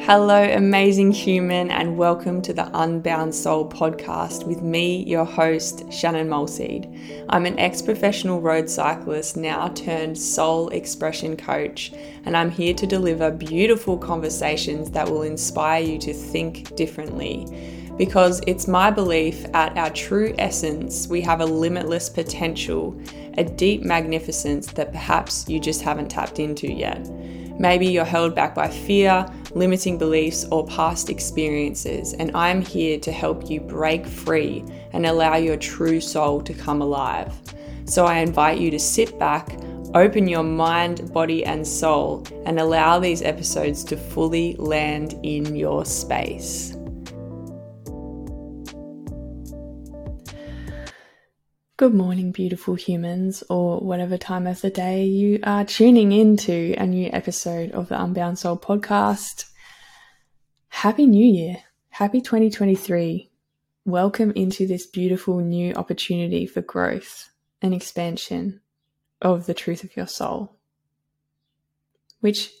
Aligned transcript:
Hello, 0.00 0.42
amazing 0.42 1.12
human, 1.12 1.70
and 1.70 1.96
welcome 1.96 2.42
to 2.42 2.52
the 2.52 2.68
Unbound 2.78 3.34
Soul 3.34 3.66
podcast 3.66 4.46
with 4.46 4.60
me, 4.60 5.02
your 5.04 5.24
host, 5.24 5.90
Shannon 5.90 6.28
Malseed. 6.28 7.24
I'm 7.30 7.46
an 7.46 7.58
ex 7.58 7.80
professional 7.80 8.40
road 8.40 8.68
cyclist, 8.68 9.36
now 9.36 9.68
turned 9.68 10.18
soul 10.18 10.68
expression 10.70 11.36
coach, 11.36 11.92
and 12.26 12.36
I'm 12.36 12.50
here 12.50 12.74
to 12.74 12.86
deliver 12.86 13.30
beautiful 13.30 13.96
conversations 13.96 14.90
that 14.90 15.08
will 15.08 15.22
inspire 15.22 15.82
you 15.82 15.98
to 16.00 16.12
think 16.12 16.76
differently. 16.76 17.46
Because 17.96 18.42
it's 18.46 18.66
my 18.66 18.90
belief 18.90 19.46
at 19.54 19.78
our 19.78 19.90
true 19.90 20.34
essence, 20.38 21.06
we 21.06 21.20
have 21.22 21.40
a 21.40 21.46
limitless 21.46 22.10
potential, 22.10 23.00
a 23.38 23.44
deep 23.44 23.82
magnificence 23.82 24.66
that 24.72 24.92
perhaps 24.92 25.48
you 25.48 25.60
just 25.60 25.80
haven't 25.80 26.08
tapped 26.08 26.40
into 26.40 26.70
yet. 26.70 27.08
Maybe 27.58 27.86
you're 27.86 28.04
held 28.04 28.34
back 28.34 28.54
by 28.54 28.68
fear, 28.68 29.26
limiting 29.54 29.96
beliefs, 29.96 30.44
or 30.50 30.66
past 30.66 31.08
experiences, 31.08 32.12
and 32.14 32.36
I'm 32.36 32.60
here 32.60 32.98
to 33.00 33.12
help 33.12 33.48
you 33.48 33.60
break 33.60 34.06
free 34.06 34.64
and 34.92 35.06
allow 35.06 35.36
your 35.36 35.56
true 35.56 36.00
soul 36.00 36.40
to 36.42 36.52
come 36.52 36.82
alive. 36.82 37.32
So 37.86 38.06
I 38.06 38.18
invite 38.18 38.58
you 38.58 38.70
to 38.70 38.78
sit 38.78 39.18
back, 39.18 39.56
open 39.94 40.26
your 40.26 40.42
mind, 40.42 41.12
body, 41.12 41.44
and 41.44 41.66
soul, 41.66 42.26
and 42.44 42.58
allow 42.58 42.98
these 42.98 43.22
episodes 43.22 43.84
to 43.84 43.96
fully 43.96 44.56
land 44.58 45.18
in 45.22 45.54
your 45.54 45.84
space. 45.84 46.73
Good 51.76 51.92
morning, 51.92 52.30
beautiful 52.30 52.76
humans, 52.76 53.42
or 53.50 53.80
whatever 53.80 54.16
time 54.16 54.46
of 54.46 54.60
the 54.60 54.70
day 54.70 55.06
you 55.06 55.40
are 55.42 55.64
tuning 55.64 56.12
into 56.12 56.72
a 56.78 56.86
new 56.86 57.10
episode 57.12 57.72
of 57.72 57.88
the 57.88 58.00
Unbound 58.00 58.38
Soul 58.38 58.56
podcast. 58.56 59.46
Happy 60.68 61.04
New 61.04 61.26
Year! 61.26 61.64
Happy 61.88 62.20
2023! 62.20 63.28
Welcome 63.84 64.30
into 64.36 64.68
this 64.68 64.86
beautiful 64.86 65.40
new 65.40 65.74
opportunity 65.74 66.46
for 66.46 66.62
growth 66.62 67.30
and 67.60 67.74
expansion 67.74 68.60
of 69.20 69.46
the 69.46 69.54
truth 69.54 69.82
of 69.82 69.96
your 69.96 70.06
soul, 70.06 70.54
which 72.20 72.52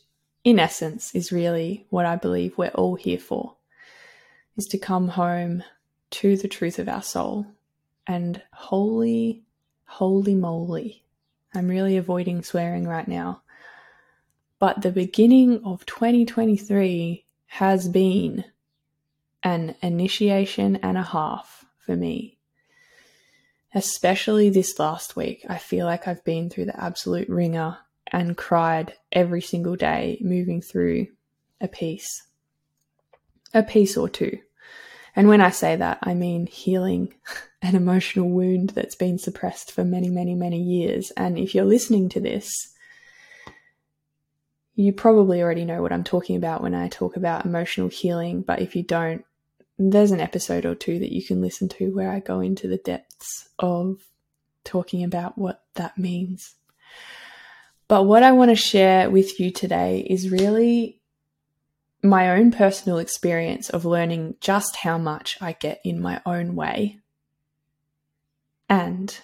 in 0.42 0.58
essence 0.58 1.14
is 1.14 1.30
really 1.30 1.86
what 1.88 2.04
I 2.04 2.16
believe 2.16 2.58
we're 2.58 2.70
all 2.70 2.96
here 2.96 3.20
for, 3.20 3.58
is 4.56 4.66
to 4.66 4.76
come 4.76 5.06
home 5.06 5.62
to 6.10 6.36
the 6.36 6.48
truth 6.48 6.80
of 6.80 6.88
our 6.88 7.04
soul 7.04 7.53
and 8.06 8.40
holy, 8.52 9.42
holy 9.84 10.34
moly. 10.34 11.02
I'm 11.54 11.68
really 11.68 11.96
avoiding 11.96 12.42
swearing 12.42 12.86
right 12.86 13.06
now. 13.06 13.42
But 14.58 14.82
the 14.82 14.90
beginning 14.90 15.62
of 15.64 15.86
2023 15.86 17.24
has 17.46 17.88
been 17.88 18.44
an 19.42 19.74
initiation 19.82 20.76
and 20.76 20.96
a 20.96 21.02
half 21.02 21.64
for 21.78 21.94
me. 21.94 22.38
Especially 23.74 24.50
this 24.50 24.78
last 24.78 25.16
week, 25.16 25.44
I 25.48 25.58
feel 25.58 25.86
like 25.86 26.08
I've 26.08 26.24
been 26.24 26.48
through 26.48 26.66
the 26.66 26.80
absolute 26.80 27.28
wringer 27.28 27.78
and 28.06 28.36
cried 28.36 28.94
every 29.12 29.40
single 29.42 29.76
day 29.76 30.18
moving 30.20 30.62
through 30.62 31.08
a 31.60 31.68
piece, 31.68 32.22
a 33.52 33.62
piece 33.62 33.96
or 33.96 34.08
two. 34.08 34.38
And 35.16 35.28
when 35.28 35.40
I 35.40 35.50
say 35.50 35.76
that, 35.76 35.98
I 36.02 36.14
mean 36.14 36.46
healing 36.46 37.14
an 37.62 37.74
emotional 37.74 38.28
wound 38.28 38.70
that's 38.70 38.96
been 38.96 39.18
suppressed 39.18 39.72
for 39.72 39.84
many, 39.84 40.08
many, 40.08 40.34
many 40.34 40.60
years. 40.60 41.12
And 41.16 41.38
if 41.38 41.54
you're 41.54 41.64
listening 41.64 42.08
to 42.10 42.20
this, 42.20 42.74
you 44.74 44.92
probably 44.92 45.40
already 45.40 45.64
know 45.64 45.80
what 45.80 45.92
I'm 45.92 46.04
talking 46.04 46.36
about 46.36 46.62
when 46.62 46.74
I 46.74 46.88
talk 46.88 47.16
about 47.16 47.46
emotional 47.46 47.88
healing. 47.88 48.42
But 48.42 48.60
if 48.60 48.74
you 48.74 48.82
don't, 48.82 49.24
there's 49.78 50.10
an 50.10 50.20
episode 50.20 50.66
or 50.66 50.74
two 50.74 50.98
that 50.98 51.12
you 51.12 51.24
can 51.24 51.40
listen 51.40 51.68
to 51.70 51.94
where 51.94 52.10
I 52.10 52.20
go 52.20 52.40
into 52.40 52.68
the 52.68 52.76
depths 52.76 53.48
of 53.58 54.00
talking 54.64 55.04
about 55.04 55.38
what 55.38 55.62
that 55.74 55.96
means. 55.96 56.54
But 57.86 58.04
what 58.04 58.22
I 58.22 58.32
want 58.32 58.50
to 58.50 58.56
share 58.56 59.10
with 59.10 59.38
you 59.38 59.50
today 59.50 60.00
is 60.08 60.30
really 60.30 61.00
my 62.04 62.30
own 62.30 62.52
personal 62.52 62.98
experience 62.98 63.70
of 63.70 63.86
learning 63.86 64.36
just 64.40 64.76
how 64.76 64.98
much 64.98 65.38
I 65.40 65.52
get 65.52 65.80
in 65.84 66.00
my 66.00 66.20
own 66.26 66.54
way 66.54 67.00
and 68.68 69.18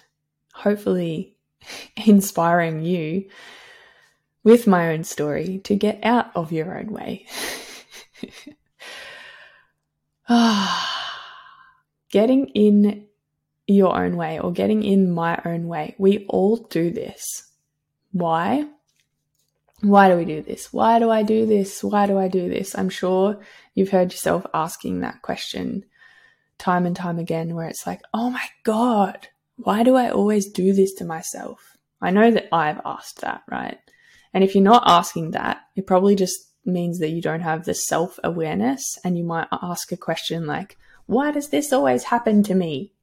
hopefully 0.53 1.35
inspiring 2.05 2.83
you 2.83 3.29
with 4.43 4.65
my 4.65 4.91
own 4.91 5.03
story 5.03 5.59
to 5.65 5.75
get 5.75 5.99
out 6.03 6.31
of 6.35 6.51
your 6.51 6.77
own 6.77 6.91
way. 6.91 7.27
getting 12.11 12.47
in 12.47 13.05
your 13.67 13.95
own 13.95 14.17
way 14.17 14.39
or 14.39 14.51
getting 14.51 14.83
in 14.83 15.11
my 15.11 15.39
own 15.45 15.67
way. 15.67 15.93
We 15.99 16.25
all 16.27 16.57
do 16.57 16.89
this. 16.89 17.51
Why? 18.11 18.65
Why 19.81 20.09
do 20.09 20.15
we 20.15 20.25
do 20.25 20.41
this? 20.41 20.71
Why 20.71 20.99
do 20.99 21.09
I 21.09 21.23
do 21.23 21.45
this? 21.45 21.83
Why 21.83 22.05
do 22.05 22.17
I 22.17 22.27
do 22.27 22.49
this? 22.49 22.77
I'm 22.77 22.89
sure 22.89 23.39
you've 23.73 23.89
heard 23.89 24.11
yourself 24.11 24.45
asking 24.53 25.01
that 25.01 25.21
question 25.21 25.85
time 26.59 26.85
and 26.85 26.95
time 26.95 27.17
again, 27.17 27.55
where 27.55 27.67
it's 27.67 27.87
like, 27.87 28.01
oh 28.13 28.29
my 28.29 28.45
God, 28.63 29.27
why 29.57 29.81
do 29.83 29.95
I 29.95 30.09
always 30.09 30.47
do 30.47 30.73
this 30.73 30.93
to 30.95 31.05
myself? 31.05 31.77
I 31.99 32.11
know 32.11 32.29
that 32.31 32.47
I've 32.51 32.79
asked 32.85 33.21
that, 33.21 33.41
right? 33.49 33.79
And 34.33 34.43
if 34.43 34.53
you're 34.53 34.63
not 34.63 34.83
asking 34.85 35.31
that, 35.31 35.61
it 35.75 35.87
probably 35.87 36.15
just 36.15 36.51
means 36.63 36.99
that 36.99 37.09
you 37.09 37.21
don't 37.21 37.41
have 37.41 37.65
the 37.65 37.73
self 37.73 38.19
awareness 38.23 38.99
and 39.03 39.17
you 39.17 39.23
might 39.23 39.47
ask 39.51 39.91
a 39.91 39.97
question 39.97 40.45
like, 40.45 40.77
why 41.07 41.31
does 41.31 41.49
this 41.49 41.73
always 41.73 42.03
happen 42.03 42.43
to 42.43 42.55
me? 42.55 42.93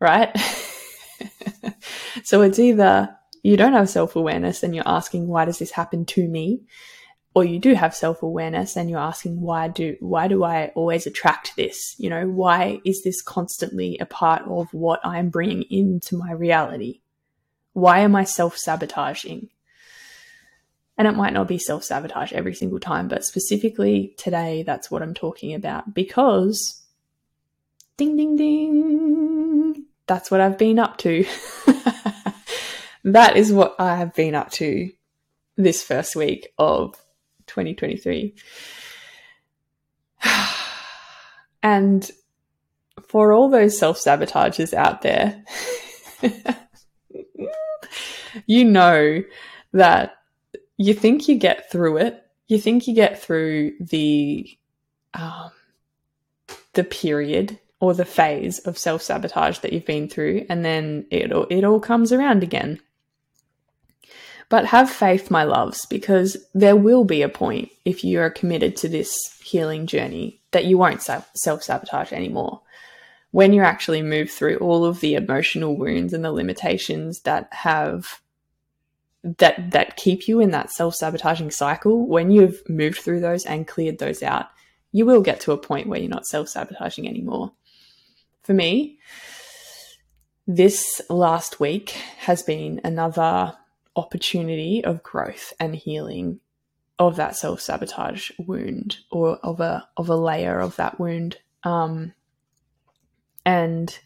Right? 0.00 0.30
so 2.22 2.42
it's 2.42 2.60
either 2.60 3.17
you 3.42 3.56
don't 3.56 3.72
have 3.72 3.90
self 3.90 4.16
awareness 4.16 4.62
and 4.62 4.74
you're 4.74 4.88
asking, 4.88 5.28
why 5.28 5.44
does 5.44 5.58
this 5.58 5.70
happen 5.70 6.04
to 6.06 6.26
me? 6.26 6.62
Or 7.34 7.44
you 7.44 7.58
do 7.58 7.74
have 7.74 7.94
self 7.94 8.22
awareness 8.22 8.76
and 8.76 8.90
you're 8.90 8.98
asking, 8.98 9.40
why 9.40 9.68
do, 9.68 9.96
why 10.00 10.28
do 10.28 10.44
I 10.44 10.68
always 10.74 11.06
attract 11.06 11.54
this? 11.56 11.94
You 11.98 12.10
know, 12.10 12.26
why 12.26 12.80
is 12.84 13.02
this 13.02 13.22
constantly 13.22 13.98
a 13.98 14.06
part 14.06 14.42
of 14.42 14.72
what 14.72 15.00
I'm 15.04 15.30
bringing 15.30 15.62
into 15.70 16.16
my 16.16 16.32
reality? 16.32 17.00
Why 17.72 18.00
am 18.00 18.16
I 18.16 18.24
self 18.24 18.56
sabotaging? 18.56 19.50
And 20.96 21.06
it 21.06 21.14
might 21.14 21.32
not 21.32 21.46
be 21.46 21.58
self 21.58 21.84
sabotage 21.84 22.32
every 22.32 22.54
single 22.54 22.80
time, 22.80 23.06
but 23.06 23.24
specifically 23.24 24.14
today, 24.18 24.64
that's 24.64 24.90
what 24.90 25.02
I'm 25.02 25.14
talking 25.14 25.54
about 25.54 25.94
because 25.94 26.82
ding, 27.96 28.16
ding, 28.16 28.36
ding, 28.36 29.84
that's 30.08 30.30
what 30.30 30.40
I've 30.40 30.58
been 30.58 30.80
up 30.80 30.98
to. 30.98 31.24
that 33.04 33.36
is 33.36 33.52
what 33.52 33.76
I 33.78 33.96
have 33.96 34.14
been 34.14 34.34
up 34.34 34.50
to 34.52 34.90
this 35.56 35.82
first 35.82 36.16
week 36.16 36.52
of 36.58 36.94
2023. 37.46 38.34
and 41.62 42.10
for 43.06 43.32
all 43.32 43.48
those 43.48 43.78
self 43.78 43.98
sabotages 43.98 44.74
out 44.74 45.02
there, 45.02 45.44
you 48.46 48.64
know 48.64 49.22
that 49.72 50.16
you 50.76 50.94
think 50.94 51.28
you 51.28 51.36
get 51.36 51.70
through 51.70 51.98
it. 51.98 52.22
You 52.46 52.58
think 52.58 52.86
you 52.86 52.94
get 52.94 53.20
through 53.20 53.72
the 53.80 54.48
um, 55.14 55.50
the 56.74 56.84
period 56.84 57.58
or 57.80 57.94
the 57.94 58.04
phase 58.04 58.58
of 58.60 58.78
self 58.78 59.02
sabotage 59.02 59.58
that 59.58 59.72
you've 59.72 59.86
been 59.86 60.08
through, 60.08 60.46
and 60.48 60.64
then 60.64 61.06
it 61.10 61.32
all, 61.32 61.46
it 61.50 61.64
all 61.64 61.80
comes 61.80 62.12
around 62.12 62.42
again. 62.42 62.80
But 64.50 64.66
have 64.66 64.88
faith, 64.88 65.30
my 65.30 65.44
loves, 65.44 65.84
because 65.86 66.36
there 66.54 66.76
will 66.76 67.04
be 67.04 67.20
a 67.22 67.28
point 67.28 67.70
if 67.84 68.02
you 68.02 68.20
are 68.20 68.30
committed 68.30 68.76
to 68.76 68.88
this 68.88 69.14
healing 69.42 69.86
journey 69.86 70.40
that 70.52 70.64
you 70.64 70.78
won't 70.78 71.02
self 71.02 71.62
sabotage 71.62 72.12
anymore. 72.12 72.62
When 73.30 73.52
you 73.52 73.62
actually 73.62 74.00
move 74.00 74.30
through 74.30 74.56
all 74.56 74.86
of 74.86 75.00
the 75.00 75.14
emotional 75.14 75.76
wounds 75.76 76.14
and 76.14 76.24
the 76.24 76.32
limitations 76.32 77.20
that 77.20 77.48
have 77.52 78.20
that 79.22 79.72
that 79.72 79.96
keep 79.96 80.28
you 80.28 80.40
in 80.40 80.50
that 80.52 80.70
self-sabotaging 80.70 81.50
cycle, 81.50 82.06
when 82.06 82.30
you've 82.30 82.62
moved 82.68 83.00
through 83.00 83.20
those 83.20 83.44
and 83.44 83.66
cleared 83.66 83.98
those 83.98 84.22
out, 84.22 84.46
you 84.92 85.04
will 85.04 85.20
get 85.20 85.40
to 85.40 85.52
a 85.52 85.58
point 85.58 85.88
where 85.88 86.00
you're 86.00 86.08
not 86.08 86.26
self-sabotaging 86.26 87.08
anymore. 87.08 87.52
For 88.42 88.54
me, 88.54 88.98
this 90.46 91.02
last 91.10 91.60
week 91.60 91.90
has 92.20 92.42
been 92.42 92.80
another 92.84 93.54
opportunity 93.98 94.82
of 94.84 95.02
growth 95.02 95.52
and 95.58 95.74
healing 95.74 96.40
of 96.98 97.16
that 97.16 97.36
self 97.36 97.60
sabotage 97.60 98.30
wound 98.38 98.98
or 99.10 99.36
of 99.42 99.60
a 99.60 99.88
of 99.96 100.08
a 100.08 100.16
layer 100.16 100.58
of 100.58 100.76
that 100.76 100.98
wound. 100.98 101.36
Um, 101.64 102.14
and 103.44 103.98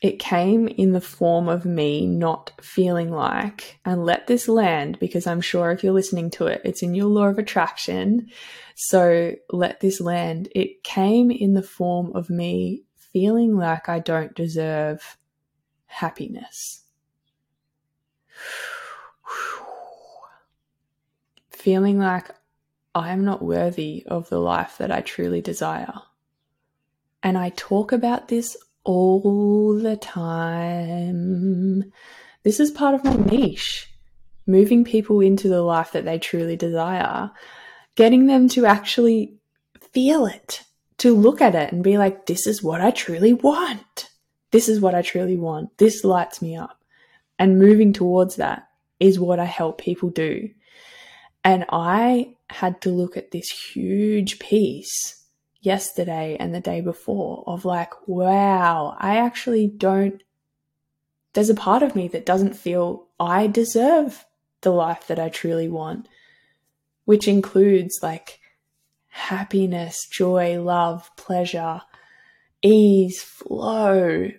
it 0.00 0.18
came 0.18 0.66
in 0.66 0.92
the 0.92 1.00
form 1.00 1.48
of 1.48 1.66
me 1.66 2.06
not 2.06 2.52
feeling 2.62 3.10
like, 3.10 3.78
and 3.84 4.04
let 4.04 4.26
this 4.26 4.48
land 4.48 4.98
because 4.98 5.26
I'm 5.26 5.42
sure 5.42 5.70
if 5.70 5.84
you're 5.84 5.92
listening 5.92 6.30
to 6.32 6.46
it, 6.46 6.62
it's 6.64 6.82
in 6.82 6.94
your 6.94 7.08
law 7.08 7.26
of 7.26 7.38
attraction. 7.38 8.28
So 8.76 9.34
let 9.50 9.80
this 9.80 10.00
land. 10.00 10.48
It 10.54 10.82
came 10.82 11.30
in 11.30 11.52
the 11.52 11.62
form 11.62 12.12
of 12.14 12.30
me 12.30 12.84
feeling 13.12 13.56
like 13.56 13.90
I 13.90 13.98
don't 13.98 14.34
deserve 14.34 15.18
happiness. 15.84 16.82
Feeling 21.60 21.98
like 21.98 22.30
I 22.94 23.12
am 23.12 23.22
not 23.22 23.42
worthy 23.42 24.02
of 24.06 24.30
the 24.30 24.38
life 24.38 24.78
that 24.78 24.90
I 24.90 25.02
truly 25.02 25.42
desire. 25.42 25.92
And 27.22 27.36
I 27.36 27.50
talk 27.50 27.92
about 27.92 28.28
this 28.28 28.56
all 28.82 29.78
the 29.78 29.98
time. 29.98 31.92
This 32.44 32.60
is 32.60 32.70
part 32.70 32.94
of 32.94 33.04
my 33.04 33.12
niche 33.12 33.90
moving 34.46 34.84
people 34.84 35.20
into 35.20 35.48
the 35.48 35.60
life 35.60 35.92
that 35.92 36.06
they 36.06 36.18
truly 36.18 36.56
desire, 36.56 37.30
getting 37.94 38.26
them 38.26 38.48
to 38.48 38.64
actually 38.64 39.34
feel 39.92 40.24
it, 40.24 40.62
to 40.96 41.14
look 41.14 41.42
at 41.42 41.54
it 41.54 41.74
and 41.74 41.84
be 41.84 41.98
like, 41.98 42.24
this 42.24 42.46
is 42.46 42.62
what 42.62 42.80
I 42.80 42.90
truly 42.90 43.34
want. 43.34 44.08
This 44.50 44.66
is 44.66 44.80
what 44.80 44.94
I 44.94 45.02
truly 45.02 45.36
want. 45.36 45.76
This 45.76 46.04
lights 46.04 46.40
me 46.40 46.56
up. 46.56 46.82
And 47.38 47.58
moving 47.58 47.92
towards 47.92 48.36
that 48.36 48.66
is 48.98 49.20
what 49.20 49.38
I 49.38 49.44
help 49.44 49.78
people 49.78 50.08
do. 50.08 50.48
And 51.44 51.64
I 51.70 52.34
had 52.50 52.80
to 52.82 52.90
look 52.90 53.16
at 53.16 53.30
this 53.30 53.48
huge 53.48 54.38
piece 54.38 55.24
yesterday 55.60 56.36
and 56.38 56.54
the 56.54 56.60
day 56.60 56.80
before 56.80 57.44
of 57.46 57.64
like, 57.64 58.08
wow, 58.08 58.96
I 58.98 59.16
actually 59.18 59.66
don't, 59.66 60.22
there's 61.32 61.50
a 61.50 61.54
part 61.54 61.82
of 61.82 61.94
me 61.94 62.08
that 62.08 62.26
doesn't 62.26 62.56
feel 62.56 63.08
I 63.18 63.46
deserve 63.46 64.24
the 64.62 64.70
life 64.70 65.06
that 65.06 65.18
I 65.18 65.28
truly 65.28 65.68
want, 65.68 66.08
which 67.04 67.28
includes 67.28 67.98
like 68.02 68.40
happiness, 69.08 70.06
joy, 70.10 70.60
love, 70.60 71.10
pleasure, 71.16 71.82
ease, 72.62 73.22
flow, 73.22 74.30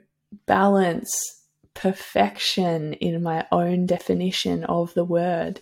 balance, 0.45 1.43
perfection 1.73 2.93
in 2.93 3.23
my 3.23 3.45
own 3.51 3.85
definition 3.85 4.63
of 4.65 4.93
the 4.93 5.03
word. 5.03 5.61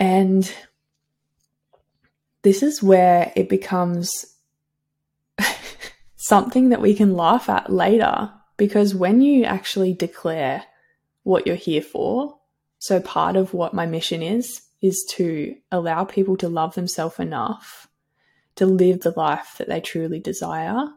And 0.00 0.52
this 2.42 2.62
is 2.62 2.82
where 2.82 3.32
it 3.36 3.48
becomes 3.48 4.10
something 6.16 6.70
that 6.70 6.80
we 6.80 6.94
can 6.94 7.14
laugh 7.14 7.48
at 7.48 7.70
later 7.70 8.32
because 8.56 8.94
when 8.94 9.20
you 9.20 9.44
actually 9.44 9.92
declare 9.92 10.64
what 11.22 11.46
you're 11.46 11.54
here 11.54 11.82
for, 11.82 12.38
so 12.78 12.98
part 13.00 13.36
of 13.36 13.54
what 13.54 13.74
my 13.74 13.86
mission 13.86 14.22
is, 14.22 14.62
is 14.82 15.06
to 15.10 15.54
allow 15.70 16.04
people 16.04 16.36
to 16.38 16.48
love 16.48 16.74
themselves 16.74 17.18
enough 17.18 17.86
to 18.56 18.66
live 18.66 19.00
the 19.00 19.14
life 19.16 19.54
that 19.58 19.68
they 19.68 19.80
truly 19.80 20.20
desire. 20.20 20.88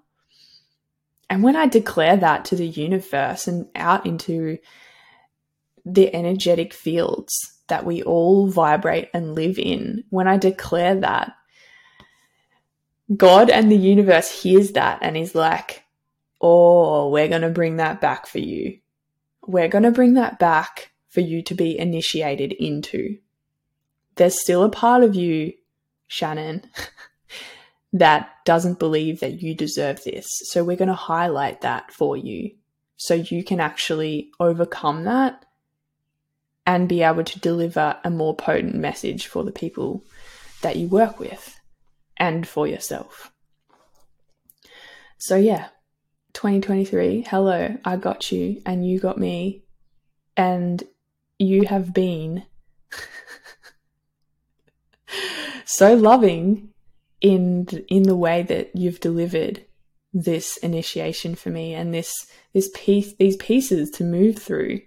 And 1.29 1.43
when 1.43 1.55
I 1.55 1.67
declare 1.67 2.17
that 2.17 2.45
to 2.45 2.55
the 2.55 2.67
universe 2.67 3.47
and 3.47 3.67
out 3.75 4.05
into 4.05 4.57
the 5.85 6.13
energetic 6.13 6.73
fields 6.73 7.33
that 7.73 7.87
we 7.87 8.03
all 8.03 8.45
vibrate 8.45 9.09
and 9.15 9.33
live 9.33 9.57
in, 9.57 10.03
when 10.11 10.27
I 10.27 10.37
declare 10.37 10.93
that, 10.99 11.33
God 13.17 13.49
and 13.49 13.71
the 13.71 13.75
universe 13.75 14.29
hears 14.29 14.73
that 14.73 14.99
and 15.01 15.17
is 15.17 15.33
like, 15.33 15.83
oh, 16.39 17.09
we're 17.09 17.27
going 17.27 17.41
to 17.41 17.49
bring 17.49 17.77
that 17.77 17.99
back 17.99 18.27
for 18.27 18.37
you. 18.37 18.77
We're 19.47 19.69
going 19.69 19.85
to 19.85 19.89
bring 19.91 20.13
that 20.13 20.37
back 20.37 20.91
for 21.09 21.21
you 21.21 21.41
to 21.41 21.55
be 21.55 21.79
initiated 21.79 22.51
into. 22.51 23.17
There's 24.17 24.39
still 24.39 24.61
a 24.61 24.69
part 24.69 25.03
of 25.03 25.15
you, 25.15 25.53
Shannon, 26.05 26.69
that 27.93 28.29
doesn't 28.45 28.77
believe 28.77 29.19
that 29.21 29.41
you 29.41 29.55
deserve 29.55 30.03
this. 30.03 30.27
So 30.43 30.63
we're 30.63 30.77
going 30.77 30.89
to 30.89 30.93
highlight 30.93 31.61
that 31.61 31.91
for 31.91 32.15
you 32.15 32.51
so 32.97 33.15
you 33.15 33.43
can 33.43 33.59
actually 33.59 34.29
overcome 34.39 35.05
that 35.05 35.43
and 36.65 36.89
be 36.89 37.03
able 37.03 37.23
to 37.23 37.39
deliver 37.39 37.97
a 38.03 38.09
more 38.09 38.35
potent 38.35 38.75
message 38.75 39.27
for 39.27 39.43
the 39.43 39.51
people 39.51 40.03
that 40.61 40.77
you 40.77 40.87
work 40.87 41.19
with 41.19 41.59
and 42.17 42.47
for 42.47 42.67
yourself. 42.67 43.31
So, 45.17 45.35
yeah, 45.35 45.67
2023, 46.33 47.25
hello, 47.29 47.77
I 47.83 47.97
got 47.97 48.31
you 48.31 48.61
and 48.65 48.87
you 48.87 48.99
got 48.99 49.17
me, 49.17 49.63
and 50.35 50.83
you 51.37 51.65
have 51.65 51.93
been 51.93 52.43
so 55.65 55.95
loving 55.95 56.69
in 57.21 57.67
in 57.87 58.03
the 58.03 58.15
way 58.15 58.43
that 58.43 58.75
you've 58.75 58.99
delivered 58.99 59.65
this 60.13 60.57
initiation 60.57 61.35
for 61.35 61.49
me 61.49 61.73
and 61.73 61.93
this 61.93 62.13
this 62.53 62.69
piece 62.75 63.15
these 63.15 63.37
pieces 63.37 63.89
to 63.89 64.03
move 64.03 64.37
through 64.37 64.81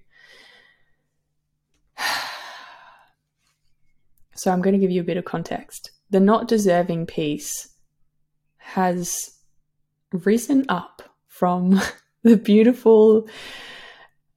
So 4.37 4.53
I'm 4.53 4.63
going 4.63 4.75
to 4.75 4.79
give 4.79 4.91
you 4.91 5.01
a 5.01 5.05
bit 5.05 5.17
of 5.17 5.25
context. 5.25 5.91
The 6.11 6.21
not 6.21 6.47
deserving 6.47 7.07
piece 7.07 7.69
has 8.59 9.37
risen 10.13 10.67
up 10.69 11.03
from 11.27 11.81
the 12.23 12.37
beautiful, 12.37 13.29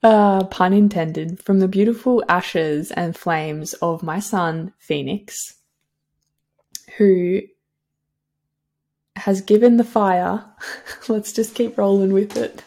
uh, 0.01 0.45
pun 0.45 0.73
intended, 0.73 1.43
from 1.43 1.59
the 1.59 1.67
beautiful 1.67 2.23
ashes 2.29 2.91
and 2.91 3.15
flames 3.15 3.73
of 3.75 4.01
my 4.01 4.19
son, 4.19 4.73
Phoenix, 4.79 5.35
who 6.97 7.41
has 9.15 9.41
given 9.41 9.77
the 9.77 9.83
fire. 9.83 10.45
Let's 11.07 11.33
just 11.33 11.55
keep 11.55 11.77
rolling 11.77 12.13
with 12.13 12.37
it. 12.37 12.63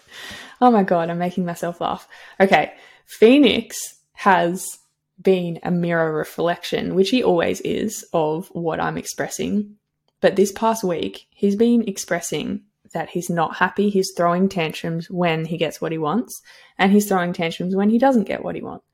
Oh 0.61 0.71
my 0.71 0.83
god, 0.83 1.11
I'm 1.11 1.19
making 1.19 1.45
myself 1.45 1.81
laugh. 1.81 2.07
Okay, 2.39 2.73
Phoenix 3.07 3.77
has 4.13 4.79
been 5.23 5.61
a 5.63 5.71
mirror 5.71 6.13
reflection, 6.13 6.95
which 6.95 7.11
he 7.11 7.23
always 7.23 7.61
is, 7.61 8.05
of 8.13 8.49
what 8.49 8.81
I'm 8.81 8.99
expressing. 8.99 9.77
But 10.21 10.37
this 10.37 10.53
past 10.53 10.85
week, 10.85 11.27
he's 11.31 11.57
been 11.57 11.89
expressing 11.89 12.63
that 12.93 13.11
he's 13.11 13.31
not 13.31 13.57
happy. 13.57 13.89
He's 13.89 14.13
throwing 14.17 14.49
tantrums 14.49 15.11
when 15.11 15.45
he 15.45 15.57
gets 15.57 15.81
what 15.81 15.93
he 15.93 15.99
wants, 15.99 16.43
and 16.79 16.93
he's 16.93 17.09
throwing 17.09 17.33
tantrums 17.33 17.75
when 17.75 17.91
he 17.91 17.99
doesn't 17.99 18.25
get 18.25 18.45
what 18.45 18.55
he 18.55 18.63
wants. 18.63 18.85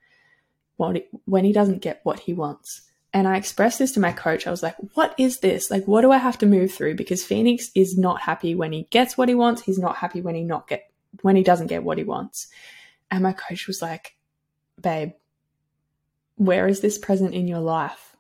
When 0.77 1.45
he 1.45 1.53
doesn't 1.53 1.83
get 1.83 2.01
what 2.05 2.21
he 2.21 2.33
wants. 2.33 2.83
And 3.13 3.27
I 3.27 3.37
expressed 3.37 3.79
this 3.79 3.93
to 3.93 4.01
my 4.01 4.13
coach. 4.13 4.47
I 4.47 4.51
was 4.51 4.63
like, 4.63 4.77
what 4.95 5.15
is 5.19 5.41
this? 5.41 5.71
Like, 5.71 5.89
what 5.89 6.03
do 6.03 6.13
I 6.13 6.19
have 6.19 6.39
to 6.39 6.47
move 6.47 6.73
through? 6.73 6.95
Because 6.95 7.25
Phoenix 7.25 7.71
is 7.75 7.99
not 7.99 8.21
happy 8.21 8.55
when 8.55 8.71
he 8.71 8.85
gets 8.91 9.19
what 9.19 9.29
he 9.29 9.35
wants. 9.35 9.63
He's 9.63 9.79
not 9.79 9.97
happy 9.97 10.21
when 10.21 10.35
he 10.35 10.45
not 10.45 10.69
get 10.69 10.85
when 11.23 11.35
he 11.35 11.43
doesn't 11.43 11.67
get 11.69 11.83
what 11.83 11.99
he 11.99 12.05
wants. 12.05 12.47
And 13.11 13.23
my 13.23 13.33
coach 13.33 13.67
was 13.67 13.83
like, 13.83 14.15
babe, 14.81 15.13
where 16.39 16.67
is 16.69 16.81
this 16.81 16.99
present 16.99 17.35
in 17.35 17.47
your 17.47 17.61
life? 17.61 18.17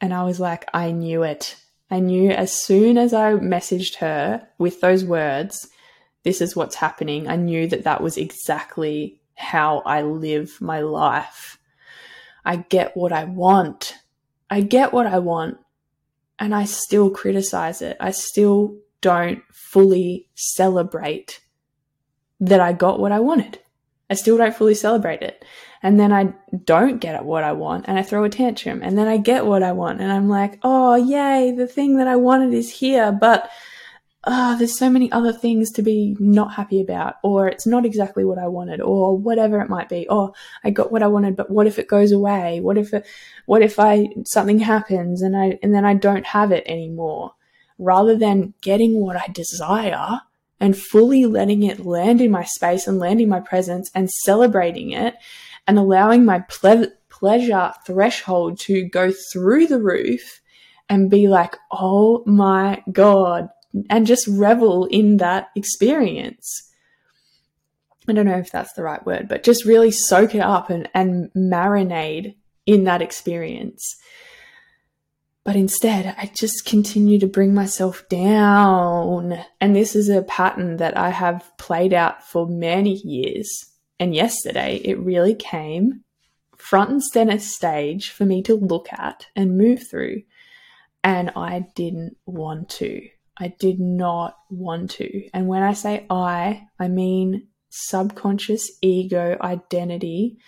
And 0.00 0.12
I 0.12 0.24
was 0.24 0.38
like, 0.38 0.68
I 0.74 0.90
knew 0.90 1.22
it. 1.22 1.56
I 1.90 2.00
knew 2.00 2.30
as 2.30 2.52
soon 2.52 2.98
as 2.98 3.14
I 3.14 3.32
messaged 3.34 3.96
her 3.96 4.46
with 4.58 4.80
those 4.80 5.04
words, 5.04 5.68
this 6.24 6.40
is 6.40 6.56
what's 6.56 6.74
happening. 6.74 7.28
I 7.28 7.36
knew 7.36 7.68
that 7.68 7.84
that 7.84 8.02
was 8.02 8.18
exactly 8.18 9.20
how 9.36 9.78
I 9.86 10.02
live 10.02 10.60
my 10.60 10.80
life. 10.80 11.58
I 12.44 12.56
get 12.56 12.96
what 12.96 13.12
I 13.12 13.24
want. 13.24 13.94
I 14.50 14.60
get 14.60 14.92
what 14.92 15.06
I 15.06 15.20
want. 15.20 15.58
And 16.38 16.54
I 16.54 16.64
still 16.64 17.10
criticize 17.10 17.80
it. 17.80 17.96
I 18.00 18.10
still 18.10 18.76
don't 19.00 19.42
fully 19.52 20.28
celebrate 20.34 21.40
that 22.40 22.60
I 22.60 22.72
got 22.72 22.98
what 22.98 23.12
I 23.12 23.20
wanted. 23.20 23.60
I 24.10 24.14
still 24.14 24.36
don't 24.36 24.54
fully 24.54 24.74
celebrate 24.74 25.22
it 25.22 25.44
and 25.86 26.00
then 26.00 26.12
I 26.12 26.34
don't 26.64 26.98
get 26.98 27.24
what 27.24 27.44
I 27.44 27.52
want 27.52 27.84
and 27.86 27.96
I 27.96 28.02
throw 28.02 28.24
a 28.24 28.28
tantrum 28.28 28.82
and 28.82 28.98
then 28.98 29.06
I 29.06 29.18
get 29.18 29.46
what 29.46 29.62
I 29.62 29.70
want 29.70 30.00
and 30.00 30.10
I'm 30.10 30.28
like, 30.28 30.58
oh, 30.64 30.96
yay, 30.96 31.52
the 31.56 31.68
thing 31.68 31.98
that 31.98 32.08
I 32.08 32.16
wanted 32.16 32.52
is 32.52 32.68
here, 32.68 33.12
but 33.12 33.48
uh, 34.24 34.56
there's 34.56 34.76
so 34.76 34.90
many 34.90 35.12
other 35.12 35.32
things 35.32 35.70
to 35.74 35.82
be 35.82 36.16
not 36.18 36.54
happy 36.54 36.80
about, 36.80 37.14
or 37.22 37.46
it's 37.46 37.68
not 37.68 37.86
exactly 37.86 38.24
what 38.24 38.40
I 38.40 38.48
wanted, 38.48 38.80
or 38.80 39.16
whatever 39.16 39.60
it 39.60 39.70
might 39.70 39.88
be. 39.88 40.08
Or 40.08 40.32
I 40.64 40.70
got 40.70 40.90
what 40.90 41.04
I 41.04 41.06
wanted, 41.06 41.36
but 41.36 41.50
what 41.50 41.68
if 41.68 41.78
it 41.78 41.86
goes 41.86 42.10
away? 42.10 42.58
What 42.58 42.76
if 42.76 42.92
it, 42.92 43.06
what 43.44 43.62
if 43.62 43.78
I, 43.78 44.08
something 44.24 44.58
happens 44.58 45.22
and 45.22 45.36
I, 45.36 45.60
and 45.62 45.72
then 45.72 45.84
I 45.84 45.94
don't 45.94 46.26
have 46.26 46.50
it 46.50 46.64
anymore? 46.66 47.34
Rather 47.78 48.16
than 48.16 48.54
getting 48.60 48.98
what 49.00 49.14
I 49.14 49.28
desire, 49.28 50.22
and 50.58 50.76
fully 50.76 51.26
letting 51.26 51.62
it 51.62 51.84
land 51.84 52.20
in 52.20 52.30
my 52.30 52.42
space 52.42 52.86
and 52.86 52.98
land 52.98 53.20
in 53.20 53.28
my 53.28 53.40
presence 53.40 53.90
and 53.94 54.10
celebrating 54.10 54.90
it 54.90 55.14
and 55.66 55.78
allowing 55.78 56.24
my 56.24 56.40
ple- 56.40 56.92
pleasure 57.08 57.72
threshold 57.86 58.58
to 58.60 58.88
go 58.88 59.12
through 59.32 59.66
the 59.66 59.80
roof 59.80 60.40
and 60.88 61.10
be 61.10 61.28
like, 61.28 61.56
oh 61.70 62.22
my 62.26 62.82
God, 62.92 63.48
and 63.90 64.06
just 64.06 64.26
revel 64.28 64.86
in 64.86 65.16
that 65.18 65.48
experience. 65.54 66.62
I 68.08 68.12
don't 68.12 68.26
know 68.26 68.38
if 68.38 68.52
that's 68.52 68.72
the 68.74 68.84
right 68.84 69.04
word, 69.04 69.28
but 69.28 69.42
just 69.42 69.64
really 69.64 69.90
soak 69.90 70.34
it 70.34 70.40
up 70.40 70.70
and, 70.70 70.88
and 70.94 71.30
marinate 71.36 72.36
in 72.64 72.84
that 72.84 73.02
experience. 73.02 73.96
But 75.44 75.56
instead, 75.56 76.14
I 76.18 76.30
just 76.34 76.64
continue 76.64 77.20
to 77.20 77.26
bring 77.26 77.54
myself 77.54 78.08
down. 78.08 79.44
And 79.60 79.76
this 79.76 79.94
is 79.94 80.08
a 80.08 80.22
pattern 80.22 80.78
that 80.78 80.96
I 80.96 81.10
have 81.10 81.50
played 81.56 81.92
out 81.92 82.24
for 82.24 82.48
many 82.48 82.94
years. 82.94 83.66
And 83.98 84.14
yesterday, 84.14 84.76
it 84.84 84.98
really 84.98 85.34
came 85.34 86.04
front 86.56 86.90
and 86.90 87.02
center 87.02 87.38
stage 87.38 88.10
for 88.10 88.24
me 88.24 88.42
to 88.42 88.54
look 88.54 88.88
at 88.92 89.26
and 89.34 89.58
move 89.58 89.88
through. 89.88 90.22
And 91.04 91.30
I 91.36 91.66
didn't 91.74 92.16
want 92.26 92.68
to. 92.70 93.08
I 93.38 93.48
did 93.58 93.78
not 93.78 94.36
want 94.50 94.90
to. 94.92 95.28
And 95.32 95.46
when 95.46 95.62
I 95.62 95.74
say 95.74 96.06
I, 96.10 96.66
I 96.78 96.88
mean 96.88 97.48
subconscious 97.68 98.70
ego 98.80 99.36
identity 99.40 100.38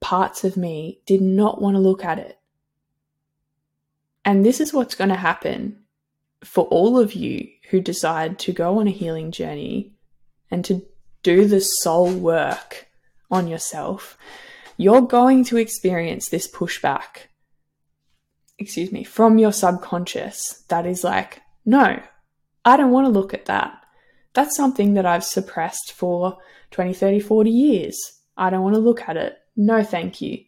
parts 0.00 0.44
of 0.44 0.56
me 0.56 1.00
did 1.06 1.22
not 1.22 1.62
want 1.62 1.74
to 1.74 1.80
look 1.80 2.04
at 2.04 2.18
it. 2.18 2.38
And 4.24 4.44
this 4.44 4.60
is 4.60 4.72
what's 4.72 4.94
going 4.94 5.10
to 5.10 5.16
happen 5.16 5.78
for 6.44 6.64
all 6.66 6.98
of 6.98 7.14
you 7.14 7.48
who 7.70 7.80
decide 7.80 8.38
to 8.40 8.52
go 8.52 8.78
on 8.78 8.86
a 8.86 8.90
healing 8.90 9.30
journey 9.30 9.94
and 10.50 10.62
to 10.66 10.84
do 11.24 11.46
the 11.46 11.60
soul 11.60 12.12
work 12.12 12.86
on 13.30 13.48
yourself. 13.48 14.16
You're 14.76 15.00
going 15.00 15.42
to 15.46 15.56
experience 15.56 16.28
this 16.28 16.48
pushback, 16.48 17.28
excuse 18.58 18.92
me, 18.92 19.02
from 19.02 19.38
your 19.38 19.52
subconscious 19.52 20.62
that 20.68 20.86
is 20.86 21.02
like, 21.02 21.40
no, 21.64 22.00
I 22.64 22.76
don't 22.76 22.92
want 22.92 23.06
to 23.06 23.12
look 23.12 23.34
at 23.34 23.46
that. 23.46 23.76
That's 24.34 24.56
something 24.56 24.94
that 24.94 25.06
I've 25.06 25.24
suppressed 25.24 25.92
for 25.92 26.38
20, 26.70 26.94
30, 26.94 27.20
40 27.20 27.50
years. 27.50 27.96
I 28.36 28.50
don't 28.50 28.62
want 28.62 28.74
to 28.74 28.80
look 28.80 29.08
at 29.08 29.16
it. 29.16 29.36
No, 29.56 29.82
thank 29.82 30.20
you. 30.20 30.44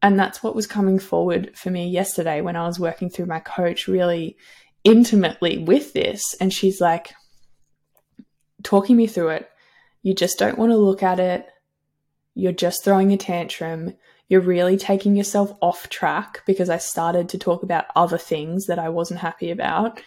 And 0.00 0.18
that's 0.18 0.42
what 0.42 0.54
was 0.54 0.66
coming 0.66 0.98
forward 0.98 1.56
for 1.56 1.70
me 1.70 1.88
yesterday 1.88 2.40
when 2.40 2.56
I 2.56 2.66
was 2.66 2.78
working 2.78 3.10
through 3.10 3.26
my 3.26 3.40
coach 3.40 3.88
really 3.88 4.36
intimately 4.84 5.58
with 5.58 5.92
this. 5.92 6.22
And 6.40 6.52
she's 6.52 6.80
like, 6.80 7.12
talking 8.62 8.96
me 8.96 9.06
through 9.06 9.28
it. 9.30 9.50
You 10.02 10.14
just 10.14 10.38
don't 10.38 10.58
want 10.58 10.70
to 10.70 10.76
look 10.76 11.02
at 11.02 11.20
it. 11.20 11.46
You're 12.34 12.52
just 12.52 12.84
throwing 12.84 13.12
a 13.12 13.16
tantrum. 13.16 13.94
You're 14.28 14.40
really 14.40 14.76
taking 14.76 15.16
yourself 15.16 15.52
off 15.60 15.88
track 15.88 16.42
because 16.46 16.70
I 16.70 16.78
started 16.78 17.28
to 17.30 17.38
talk 17.38 17.62
about 17.62 17.86
other 17.96 18.18
things 18.18 18.66
that 18.66 18.78
I 18.78 18.88
wasn't 18.90 19.20
happy 19.20 19.50
about 19.50 20.00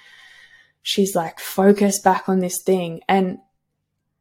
she's 0.81 1.15
like, 1.15 1.39
focus 1.39 1.99
back 1.99 2.27
on 2.27 2.39
this 2.39 2.61
thing. 2.61 3.01
And 3.07 3.39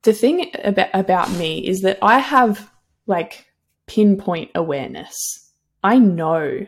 the 0.02 0.12
thing 0.12 0.50
about, 0.62 0.88
about 0.92 1.30
me 1.32 1.66
is 1.66 1.82
that 1.82 1.98
I 2.02 2.18
have 2.18 2.70
like 3.06 3.46
pinpoint 3.86 4.50
awareness. 4.54 5.50
I 5.82 5.98
know 5.98 6.66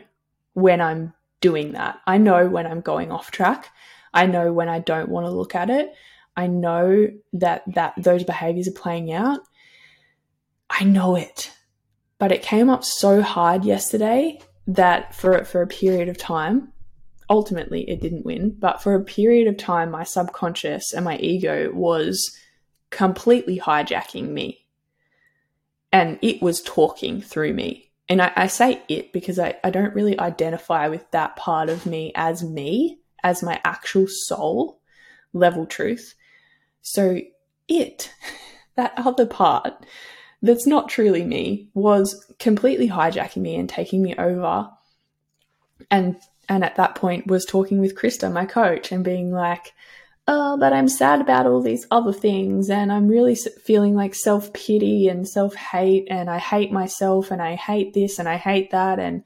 when 0.53 0.81
I'm 0.81 1.13
doing 1.41 1.73
that. 1.73 1.99
I 2.05 2.17
know 2.17 2.47
when 2.47 2.65
I'm 2.65 2.81
going 2.81 3.11
off 3.11 3.31
track. 3.31 3.69
I 4.13 4.25
know 4.25 4.53
when 4.53 4.69
I 4.69 4.79
don't 4.79 5.09
want 5.09 5.25
to 5.25 5.31
look 5.31 5.55
at 5.55 5.69
it. 5.69 5.93
I 6.35 6.47
know 6.47 7.09
that 7.33 7.63
that 7.67 7.93
those 7.97 8.23
behaviors 8.23 8.67
are 8.67 8.71
playing 8.71 9.11
out. 9.11 9.41
I 10.69 10.83
know 10.83 11.15
it. 11.15 11.51
But 12.17 12.31
it 12.31 12.41
came 12.41 12.69
up 12.69 12.83
so 12.83 13.21
hard 13.21 13.65
yesterday 13.65 14.39
that 14.67 15.13
for 15.13 15.43
for 15.43 15.61
a 15.61 15.67
period 15.67 16.09
of 16.09 16.17
time 16.17 16.73
ultimately 17.29 17.89
it 17.89 18.01
didn't 18.01 18.25
win, 18.25 18.55
but 18.57 18.81
for 18.81 18.93
a 18.93 19.03
period 19.03 19.47
of 19.47 19.57
time, 19.57 19.91
my 19.91 20.03
subconscious 20.03 20.93
and 20.93 21.05
my 21.05 21.17
ego 21.17 21.71
was 21.73 22.37
completely 22.89 23.59
hijacking 23.59 24.29
me. 24.29 24.65
And 25.91 26.19
it 26.21 26.41
was 26.41 26.61
talking 26.61 27.21
through 27.21 27.53
me. 27.53 27.91
And 28.09 28.21
I, 28.21 28.31
I 28.35 28.47
say 28.47 28.81
it 28.87 29.13
because 29.13 29.39
I, 29.39 29.55
I 29.63 29.69
don't 29.69 29.95
really 29.95 30.19
identify 30.19 30.87
with 30.87 31.09
that 31.11 31.35
part 31.35 31.69
of 31.69 31.85
me 31.85 32.11
as 32.15 32.43
me, 32.43 32.99
as 33.23 33.43
my 33.43 33.59
actual 33.63 34.05
soul 34.07 34.79
level 35.33 35.65
truth. 35.65 36.15
So 36.83 37.19
it, 37.67 38.13
that 38.75 38.93
other 38.97 39.25
part 39.25 39.85
that's 40.43 40.67
not 40.67 40.89
truly 40.89 41.23
me, 41.23 41.69
was 41.73 42.31
completely 42.37 42.89
hijacking 42.89 43.41
me 43.41 43.55
and 43.55 43.67
taking 43.69 44.03
me 44.03 44.13
over. 44.15 44.69
And 45.89 46.17
and 46.49 46.65
at 46.65 46.75
that 46.75 46.95
point 46.95 47.27
was 47.27 47.45
talking 47.45 47.79
with 47.79 47.95
Krista, 47.95 48.31
my 48.31 48.45
coach, 48.45 48.91
and 48.91 49.05
being 49.05 49.31
like, 49.31 49.71
oh, 50.27 50.57
but 50.57 50.73
I'm 50.73 50.89
sad 50.89 51.21
about 51.21 51.45
all 51.47 51.61
these 51.61 51.87
other 51.89 52.11
things, 52.11 52.69
and 52.69 52.91
I'm 52.91 53.07
really 53.07 53.35
feeling 53.35 53.95
like 53.95 54.13
self 54.13 54.51
pity 54.51 55.07
and 55.07 55.27
self 55.27 55.55
hate, 55.55 56.07
and 56.09 56.29
I 56.29 56.39
hate 56.39 56.73
myself, 56.73 57.31
and 57.31 57.41
I 57.41 57.55
hate 57.55 57.93
this, 57.93 58.19
and 58.19 58.27
I 58.27 58.35
hate 58.35 58.71
that, 58.71 58.99
and 58.99 59.23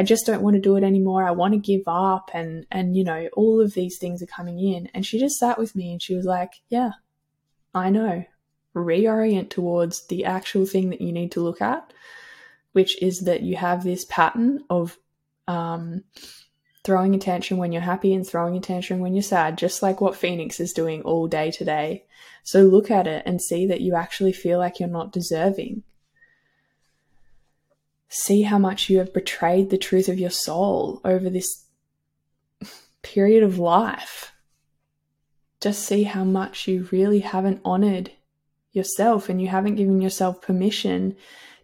I 0.00 0.02
just 0.02 0.24
don't 0.24 0.40
want 0.40 0.54
to 0.54 0.62
do 0.62 0.76
it 0.76 0.82
anymore. 0.82 1.28
I 1.28 1.32
want 1.32 1.52
to 1.52 1.58
give 1.58 1.82
up, 1.86 2.30
and 2.32 2.64
and 2.70 2.96
you 2.96 3.04
know 3.04 3.28
all 3.34 3.60
of 3.60 3.74
these 3.74 3.98
things 3.98 4.22
are 4.22 4.26
coming 4.26 4.58
in, 4.58 4.88
and 4.94 5.04
she 5.04 5.18
just 5.18 5.36
sat 5.36 5.58
with 5.58 5.76
me, 5.76 5.92
and 5.92 6.00
she 6.00 6.14
was 6.14 6.24
like, 6.24 6.54
yeah, 6.70 6.92
I 7.74 7.90
know. 7.90 8.24
Reorient 8.74 9.50
towards 9.50 10.06
the 10.06 10.24
actual 10.24 10.64
thing 10.64 10.88
that 10.88 11.02
you 11.02 11.12
need 11.12 11.32
to 11.32 11.42
look 11.42 11.60
at, 11.60 11.92
which 12.72 13.02
is 13.02 13.20
that 13.26 13.42
you 13.42 13.56
have 13.56 13.84
this 13.84 14.06
pattern 14.06 14.64
of 14.70 14.96
um, 15.46 16.04
throwing 16.82 17.14
attention 17.14 17.58
when 17.58 17.70
you're 17.70 17.82
happy 17.82 18.14
and 18.14 18.26
throwing 18.26 18.56
attention 18.56 19.00
when 19.00 19.12
you're 19.12 19.22
sad, 19.22 19.58
just 19.58 19.82
like 19.82 20.00
what 20.00 20.16
Phoenix 20.16 20.60
is 20.60 20.72
doing 20.72 21.02
all 21.02 21.26
day 21.26 21.50
today. 21.50 22.06
So 22.42 22.62
look 22.62 22.90
at 22.90 23.06
it 23.06 23.24
and 23.26 23.42
see 23.42 23.66
that 23.66 23.82
you 23.82 23.96
actually 23.96 24.32
feel 24.32 24.58
like 24.58 24.80
you're 24.80 24.88
not 24.88 25.12
deserving. 25.12 25.82
See 28.10 28.42
how 28.42 28.58
much 28.58 28.90
you 28.90 28.98
have 28.98 29.14
betrayed 29.14 29.70
the 29.70 29.78
truth 29.78 30.08
of 30.08 30.18
your 30.18 30.30
soul 30.30 31.00
over 31.04 31.30
this 31.30 31.64
period 33.02 33.42
of 33.42 33.58
life. 33.58 34.32
Just 35.60 35.82
see 35.84 36.02
how 36.02 36.24
much 36.24 36.68
you 36.68 36.86
really 36.92 37.20
haven't 37.20 37.62
honored 37.64 38.10
yourself 38.72 39.30
and 39.30 39.40
you 39.40 39.48
haven't 39.48 39.76
given 39.76 40.02
yourself 40.02 40.42
permission 40.42 41.16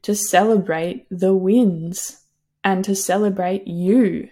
to 0.02 0.14
celebrate 0.14 1.06
the 1.10 1.34
wins 1.34 2.22
and 2.64 2.84
to 2.84 2.94
celebrate 2.94 3.66
you 3.66 4.30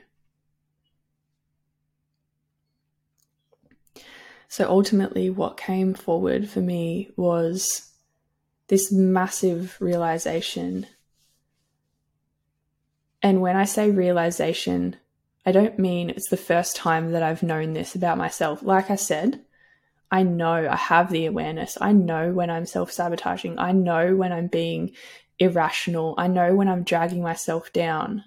So 4.55 4.69
ultimately, 4.69 5.31
what 5.31 5.57
came 5.57 5.95
forward 5.95 6.49
for 6.49 6.61
me 6.61 7.11
was 7.17 7.91
this 8.69 8.93
massive 8.93 9.77
realization. 9.81 10.87
And 13.25 13.41
when 13.41 13.57
I 13.57 13.65
say 13.65 13.91
realization, 13.91 14.97
I 15.47 15.53
don't 15.53 15.79
mean 15.79 16.11
it's 16.11 16.29
the 16.29 16.37
first 16.37 16.77
time 16.77 17.13
that 17.13 17.23
I've 17.23 17.43
known 17.43 17.73
this 17.73 17.95
about 17.95 18.19
myself. 18.19 18.63
Like 18.63 18.91
I 18.91 18.97
said, 18.97 19.41
I 20.11 20.23
know 20.23 20.69
I 20.71 20.77
have 20.77 21.11
the 21.11 21.25
awareness. 21.25 21.79
I 21.81 21.93
know 21.93 22.33
when 22.35 22.51
I'm 22.51 22.67
self 22.67 22.93
sabotaging. 22.93 23.59
I 23.59 23.73
know 23.73 24.15
when 24.15 24.31
I'm 24.31 24.49
being 24.49 24.93
irrational. 25.39 26.15
I 26.19 26.27
know 26.27 26.55
when 26.55 26.69
I'm 26.69 26.83
dragging 26.83 27.23
myself 27.23 27.73
down. 27.73 28.25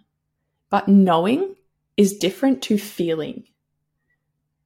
But 0.72 0.88
knowing 0.88 1.56
is 1.96 2.18
different 2.18 2.63
to 2.63 2.80
feeling. 2.80 3.44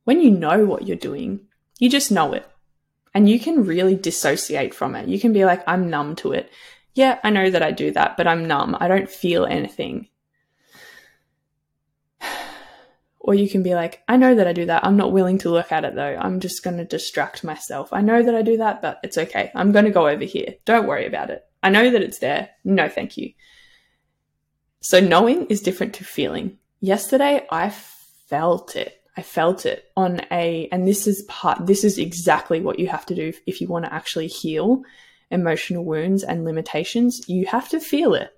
When 0.06 0.22
you 0.22 0.32
know 0.32 0.66
what 0.66 0.88
you're 0.88 0.96
doing, 0.96 1.42
you 1.78 1.90
just 1.90 2.10
know 2.10 2.32
it. 2.32 2.50
And 3.14 3.30
you 3.30 3.38
can 3.38 3.66
really 3.66 3.96
dissociate 3.96 4.74
from 4.74 4.96
it. 4.96 5.10
You 5.10 5.20
can 5.20 5.34
be 5.34 5.44
like, 5.44 5.62
I'm 5.68 5.90
numb 5.90 6.16
to 6.18 6.32
it. 6.32 6.50
Yeah, 6.94 7.20
I 7.22 7.32
know 7.32 7.50
that 7.50 7.62
I 7.62 7.72
do 7.72 7.92
that, 7.92 8.16
but 8.16 8.28
I'm 8.28 8.48
numb. 8.48 8.78
I 8.80 8.88
don't 8.88 9.10
feel 9.10 9.46
anything. 9.46 10.08
Or 13.24 13.36
you 13.36 13.48
can 13.48 13.62
be 13.62 13.76
like, 13.76 14.02
I 14.08 14.18
know 14.18 14.34
that 14.34 14.48
I 14.48 14.54
do 14.54 14.66
that. 14.66 14.84
I'm 14.84 14.98
not 14.98 15.12
willing 15.12 15.38
to 15.40 15.52
look 15.52 15.72
at 15.72 15.86
it 15.86 15.94
though. 15.94 16.18
I'm 16.20 16.40
just 16.40 16.64
going 16.64 16.78
to 16.78 16.86
distract 16.86 17.44
myself. 17.44 17.94
I 17.94 18.02
know 18.02 18.24
that 18.24 18.34
I 18.34 18.42
do 18.42 18.58
that, 18.58 18.82
but 18.82 19.00
it's 19.04 19.18
okay. 19.18 19.52
I'm 19.54 19.72
going 19.72 19.86
to 19.86 19.92
go 19.92 20.08
over 20.08 20.24
here. 20.24 20.56
Don't 20.66 20.88
worry 20.88 21.06
about 21.06 21.30
it. 21.30 21.44
I 21.62 21.70
know 21.70 21.92
that 21.92 22.02
it's 22.02 22.18
there. 22.18 22.50
No, 22.64 22.90
thank 22.90 23.18
you. 23.18 23.34
So 24.80 25.00
knowing 25.00 25.46
is 25.46 25.62
different 25.62 25.94
to 25.96 26.04
feeling. 26.04 26.58
Yesterday, 26.80 27.46
I 27.52 27.70
felt 27.70 28.76
it. 28.76 28.98
I 29.16 29.22
felt 29.22 29.68
it 29.68 29.92
on 29.96 30.22
a, 30.32 30.68
and 30.72 30.88
this 30.88 31.06
is 31.06 31.22
part, 31.28 31.68
this 31.68 31.84
is 31.84 32.00
exactly 32.00 32.60
what 32.60 32.80
you 32.80 32.88
have 32.88 33.06
to 33.06 33.16
do 33.16 33.34
if 33.46 33.62
you 33.62 33.68
want 33.68 33.86
to 33.86 33.94
actually 33.94 34.28
heal 34.28 34.82
emotional 35.30 35.86
wounds 35.86 36.24
and 36.24 36.44
limitations. 36.44 37.22
You 37.30 37.46
have 37.46 37.70
to 37.70 37.80
feel 37.80 38.16
it. 38.16 38.32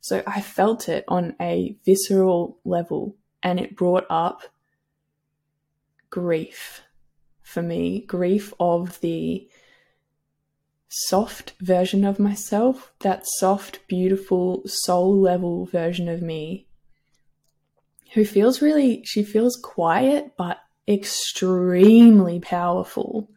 So 0.00 0.24
I 0.26 0.40
felt 0.40 0.88
it 0.88 1.04
on 1.06 1.36
a 1.40 1.76
visceral 1.84 2.58
level 2.64 3.14
and 3.46 3.60
it 3.60 3.76
brought 3.76 4.04
up 4.10 4.42
grief 6.10 6.82
for 7.44 7.62
me, 7.62 8.00
grief 8.00 8.52
of 8.58 8.98
the 9.02 9.48
soft 10.88 11.52
version 11.60 12.04
of 12.04 12.18
myself, 12.18 12.92
that 13.00 13.22
soft, 13.24 13.86
beautiful, 13.86 14.62
soul 14.66 15.16
level 15.20 15.64
version 15.66 16.08
of 16.08 16.22
me 16.22 16.66
who 18.14 18.24
feels 18.24 18.60
really, 18.60 19.04
she 19.04 19.22
feels 19.22 19.56
quiet 19.62 20.32
but 20.36 20.58
extremely 20.88 22.40
powerful. 22.40 23.30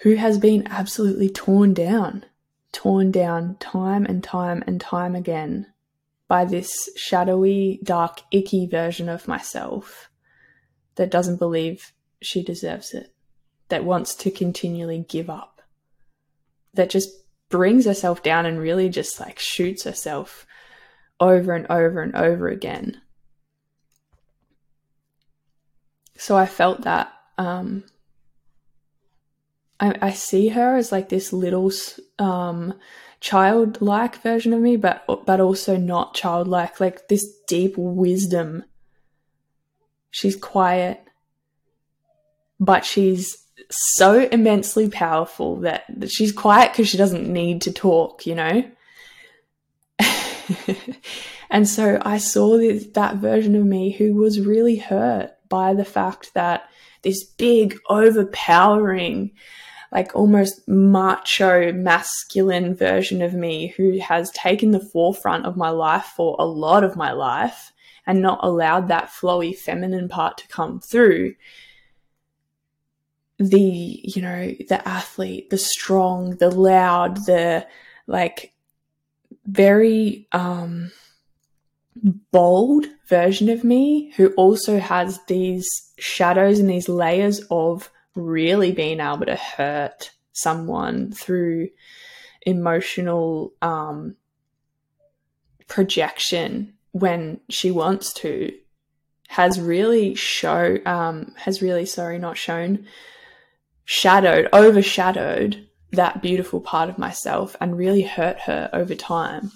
who 0.00 0.16
has 0.16 0.38
been 0.38 0.66
absolutely 0.66 1.28
torn 1.28 1.72
down, 1.72 2.24
torn 2.72 3.12
down 3.12 3.56
time 3.60 4.04
and 4.06 4.24
time 4.24 4.64
and 4.66 4.80
time 4.80 5.14
again 5.14 5.66
by 6.28 6.44
this 6.44 6.88
shadowy, 6.96 7.80
dark, 7.82 8.20
icky 8.32 8.66
version 8.66 9.08
of 9.08 9.28
myself 9.28 10.10
that 10.96 11.10
doesn't 11.10 11.38
believe 11.38 11.92
she 12.22 12.42
deserves 12.42 12.92
it, 12.94 13.14
that 13.68 13.84
wants 13.84 14.14
to 14.14 14.30
continually 14.30 15.04
give 15.08 15.30
up, 15.30 15.62
that 16.74 16.90
just 16.90 17.10
brings 17.48 17.84
herself 17.84 18.22
down 18.22 18.46
and 18.46 18.58
really 18.58 18.88
just 18.88 19.20
like 19.20 19.38
shoots 19.38 19.84
herself 19.84 20.46
over 21.20 21.54
and 21.54 21.66
over 21.70 22.02
and 22.02 22.14
over 22.16 22.48
again. 22.48 23.00
So 26.18 26.36
I 26.36 26.46
felt 26.46 26.82
that. 26.82 27.12
Um, 27.38 27.84
I, 29.78 29.94
I 30.00 30.10
see 30.12 30.48
her 30.48 30.76
as 30.76 30.90
like 30.90 31.08
this 31.08 31.32
little 31.32 31.70
um, 32.18 32.74
childlike 33.26 34.22
version 34.22 34.52
of 34.52 34.60
me, 34.60 34.76
but 34.76 35.04
but 35.26 35.40
also 35.40 35.76
not 35.76 36.14
childlike. 36.14 36.78
Like 36.78 37.08
this 37.08 37.26
deep 37.48 37.74
wisdom. 37.76 38.64
She's 40.10 40.36
quiet, 40.36 41.02
but 42.60 42.84
she's 42.84 43.36
so 43.70 44.20
immensely 44.20 44.88
powerful 44.88 45.56
that, 45.60 45.84
she's 46.08 46.32
quiet 46.32 46.72
because 46.72 46.88
she 46.88 46.96
doesn't 46.96 47.30
need 47.30 47.62
to 47.62 47.72
talk. 47.72 48.26
You 48.26 48.36
know. 48.36 48.70
and 51.50 51.68
so 51.68 51.98
I 52.02 52.18
saw 52.18 52.58
this, 52.58 52.86
that 52.94 53.16
version 53.16 53.56
of 53.56 53.64
me 53.64 53.90
who 53.90 54.14
was 54.14 54.40
really 54.40 54.76
hurt 54.76 55.32
by 55.48 55.74
the 55.74 55.84
fact 55.84 56.32
that 56.34 56.68
this 57.02 57.24
big, 57.24 57.76
overpowering, 57.88 59.32
like 59.92 60.14
almost 60.14 60.66
macho, 60.68 61.72
masculine 61.72 62.74
version 62.74 63.22
of 63.22 63.34
me 63.34 63.68
who 63.76 63.98
has 63.98 64.30
taken 64.32 64.70
the 64.70 64.80
forefront 64.80 65.46
of 65.46 65.56
my 65.56 65.70
life 65.70 66.12
for 66.16 66.36
a 66.38 66.44
lot 66.44 66.84
of 66.84 66.96
my 66.96 67.12
life 67.12 67.72
and 68.06 68.22
not 68.22 68.40
allowed 68.42 68.88
that 68.88 69.10
flowy 69.10 69.56
feminine 69.56 70.08
part 70.08 70.38
to 70.38 70.48
come 70.48 70.80
through. 70.80 71.34
The, 73.38 74.00
you 74.02 74.22
know, 74.22 74.54
the 74.68 74.80
athlete, 74.86 75.50
the 75.50 75.58
strong, 75.58 76.36
the 76.36 76.50
loud, 76.50 77.16
the 77.26 77.66
like 78.06 78.52
very, 79.46 80.26
um, 80.32 80.90
bold 82.30 82.86
version 83.08 83.48
of 83.48 83.64
me 83.64 84.12
who 84.16 84.28
also 84.30 84.78
has 84.78 85.20
these 85.26 85.66
shadows 85.98 86.58
and 86.58 86.68
these 86.68 86.88
layers 86.88 87.40
of 87.50 87.90
really 88.16 88.72
being 88.72 89.00
able 89.00 89.26
to 89.26 89.36
hurt 89.36 90.10
someone 90.32 91.12
through 91.12 91.68
emotional 92.42 93.52
um, 93.62 94.16
projection 95.68 96.74
when 96.92 97.40
she 97.48 97.70
wants 97.70 98.12
to 98.14 98.52
has 99.28 99.60
really 99.60 100.14
show 100.14 100.78
um, 100.86 101.34
has 101.36 101.60
really 101.60 101.84
sorry 101.84 102.18
not 102.18 102.36
shown 102.36 102.86
shadowed 103.84 104.48
overshadowed 104.52 105.66
that 105.92 106.22
beautiful 106.22 106.60
part 106.60 106.88
of 106.88 106.98
myself 106.98 107.56
and 107.60 107.76
really 107.76 108.02
hurt 108.02 108.38
her 108.40 108.70
over 108.72 108.94
time 108.94 109.50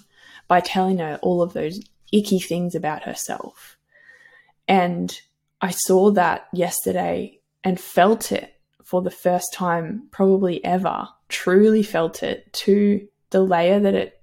by 0.47 0.59
telling 0.59 0.97
her 0.97 1.19
all 1.21 1.41
of 1.41 1.53
those 1.53 1.79
icky 2.11 2.39
things 2.39 2.75
about 2.75 3.03
herself. 3.03 3.77
And 4.67 5.17
I 5.61 5.71
saw 5.71 6.11
that 6.11 6.47
yesterday 6.53 7.40
and 7.63 7.79
felt 7.79 8.31
it 8.31 8.53
for 8.83 9.01
the 9.01 9.11
first 9.11 9.53
time, 9.53 10.07
probably 10.11 10.63
ever, 10.65 11.07
truly 11.29 11.83
felt 11.83 12.23
it 12.23 12.51
to 12.53 13.07
the 13.29 13.41
layer 13.41 13.79
that 13.79 13.95
it 13.95 14.21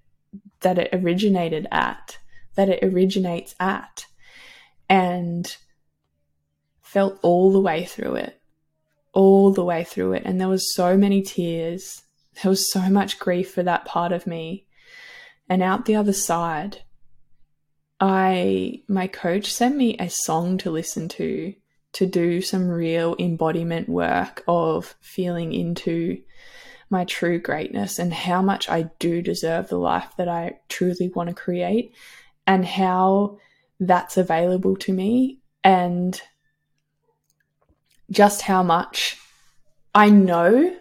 that 0.61 0.79
it 0.79 0.91
originated 0.93 1.67
at, 1.71 2.19
that 2.57 2.69
it 2.69 2.83
originates 2.83 3.55
at, 3.61 4.07
and 4.89 5.57
felt 6.83 7.19
all 7.23 7.53
the 7.53 7.61
way 7.61 7.85
through 7.85 8.17
it, 8.17 8.41
all 9.13 9.53
the 9.53 9.65
way 9.65 9.85
through 9.85 10.15
it. 10.15 10.23
And 10.25 10.41
there 10.41 10.49
was 10.49 10.75
so 10.75 10.97
many 10.97 11.23
tears. 11.23 12.03
There 12.43 12.51
was 12.51 12.71
so 12.73 12.89
much 12.91 13.19
grief 13.19 13.53
for 13.53 13.63
that 13.63 13.85
part 13.85 14.13
of 14.13 14.27
me. 14.27 14.67
And 15.49 15.63
out 15.63 15.87
the 15.87 15.97
other 15.97 16.13
side, 16.13 16.83
I 18.01 18.83
my 18.89 19.07
coach 19.07 19.53
sent 19.53 19.77
me 19.77 19.97
a 19.99 20.09
song 20.09 20.59
to 20.59 20.71
listen 20.71 21.09
to 21.11 21.55
to 21.95 22.07
do 22.07 22.41
some 22.41 22.69
real 22.69 23.17
embodiment 23.19 23.89
work 23.89 24.45
of 24.47 24.95
feeling 25.01 25.53
into 25.53 26.23
my 26.91 27.05
true 27.05 27.39
greatness 27.39 27.99
and 27.99 28.13
how 28.13 28.41
much 28.41 28.69
I 28.69 28.91
do 28.99 29.21
deserve 29.21 29.69
the 29.69 29.79
life 29.79 30.13
that 30.17 30.29
I 30.29 30.59
truly 30.69 31.09
want 31.09 31.29
to 31.29 31.35
create 31.35 31.95
and 32.47 32.65
how 32.65 33.39
that's 33.81 34.17
available 34.17 34.77
to 34.77 34.93
me 34.93 35.41
and 35.63 36.21
just 38.11 38.43
how 38.43 38.63
much 38.63 39.19
I 39.95 40.09
know 40.09 40.75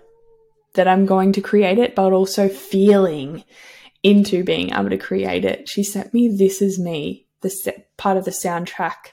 that 0.76 0.88
I'm 0.88 1.06
going 1.06 1.34
to 1.34 1.42
create 1.42 1.80
it, 1.80 1.96
but 1.96 2.14
also 2.14 2.48
feeling 2.48 3.44
into 4.04 4.44
being 4.44 4.72
able 4.72 4.90
to 4.90 4.98
create 4.98 5.44
it. 5.44 5.68
She 5.68 5.84
sent 5.84 6.14
me 6.14 6.30
This 6.30 6.62
Is 6.62 6.80
Me, 6.80 7.26
the 7.42 7.84
part 7.98 8.18
of 8.18 8.26
the 8.26 8.32
soundtrack 8.32 9.12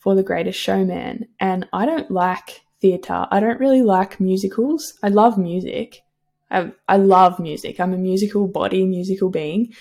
for 0.00 0.14
The 0.14 0.24
Greatest 0.24 0.58
Showman. 0.58 1.28
And 1.38 1.68
I 1.72 1.86
don't 1.86 2.10
like 2.10 2.62
theatre. 2.80 3.26
I 3.30 3.38
don't 3.38 3.60
really 3.60 3.82
like 3.82 4.18
musicals. 4.18 4.94
I 5.02 5.08
love 5.08 5.38
music. 5.38 6.02
I, 6.50 6.72
I 6.88 6.96
love 6.96 7.38
music. 7.38 7.78
I'm 7.78 7.92
a 7.92 7.98
musical 7.98 8.48
body, 8.48 8.84
musical 8.84 9.30
being. 9.30 9.72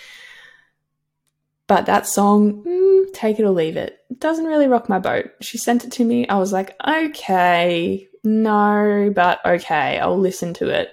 But 1.68 1.86
that 1.86 2.06
song, 2.06 2.64
mm, 2.64 3.14
take 3.14 3.40
it 3.40 3.44
or 3.44 3.52
leave 3.52 3.78
it. 3.78 4.00
It 4.10 4.20
doesn't 4.20 4.46
really 4.46 4.68
rock 4.68 4.90
my 4.90 5.00
boat. 5.00 5.32
She 5.42 5.58
sent 5.58 5.86
it 5.86 5.92
to 5.94 6.04
me. 6.04 6.28
I 6.28 6.38
was 6.38 6.52
like, 6.52 6.76
okay, 6.86 8.08
no, 8.24 9.12
but 9.16 9.40
okay, 9.46 10.00
I'll 10.00 10.20
listen 10.20 10.54
to 10.56 10.70
it. 10.70 10.92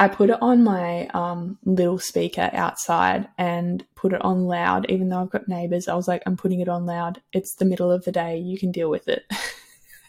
I 0.00 0.08
put 0.08 0.30
it 0.30 0.40
on 0.40 0.64
my 0.64 1.08
um, 1.08 1.58
little 1.66 1.98
speaker 1.98 2.48
outside 2.54 3.28
and 3.36 3.84
put 3.94 4.14
it 4.14 4.22
on 4.22 4.46
loud, 4.46 4.86
even 4.88 5.10
though 5.10 5.20
I've 5.20 5.28
got 5.28 5.46
neighbors. 5.46 5.88
I 5.88 5.94
was 5.94 6.08
like, 6.08 6.22
I'm 6.24 6.38
putting 6.38 6.60
it 6.60 6.70
on 6.70 6.86
loud. 6.86 7.20
It's 7.34 7.54
the 7.56 7.66
middle 7.66 7.92
of 7.92 8.06
the 8.06 8.10
day. 8.10 8.38
You 8.38 8.58
can 8.58 8.72
deal 8.72 8.88
with 8.88 9.08
it. 9.08 9.30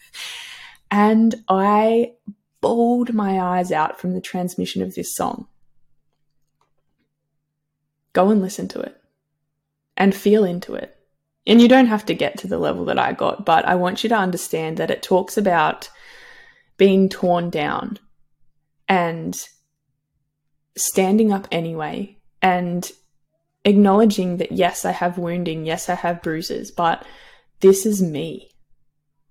and 0.90 1.34
I 1.46 2.14
bawled 2.62 3.12
my 3.12 3.38
eyes 3.38 3.70
out 3.70 4.00
from 4.00 4.14
the 4.14 4.22
transmission 4.22 4.80
of 4.80 4.94
this 4.94 5.14
song. 5.14 5.46
Go 8.14 8.30
and 8.30 8.40
listen 8.40 8.68
to 8.68 8.80
it 8.80 8.98
and 9.98 10.14
feel 10.14 10.44
into 10.44 10.72
it. 10.72 10.96
And 11.46 11.60
you 11.60 11.68
don't 11.68 11.86
have 11.88 12.06
to 12.06 12.14
get 12.14 12.38
to 12.38 12.46
the 12.46 12.58
level 12.58 12.86
that 12.86 12.98
I 12.98 13.12
got, 13.12 13.44
but 13.44 13.66
I 13.66 13.74
want 13.74 14.02
you 14.02 14.08
to 14.08 14.16
understand 14.16 14.78
that 14.78 14.90
it 14.90 15.02
talks 15.02 15.36
about 15.36 15.90
being 16.78 17.10
torn 17.10 17.50
down 17.50 17.98
and 18.88 19.38
standing 20.76 21.32
up 21.32 21.46
anyway 21.50 22.16
and 22.40 22.90
acknowledging 23.64 24.38
that 24.38 24.52
yes, 24.52 24.84
I 24.84 24.92
have 24.92 25.18
wounding, 25.18 25.64
yes, 25.64 25.88
I 25.88 25.94
have 25.94 26.22
bruises, 26.22 26.70
but 26.70 27.04
this 27.60 27.86
is 27.86 28.02
me 28.02 28.50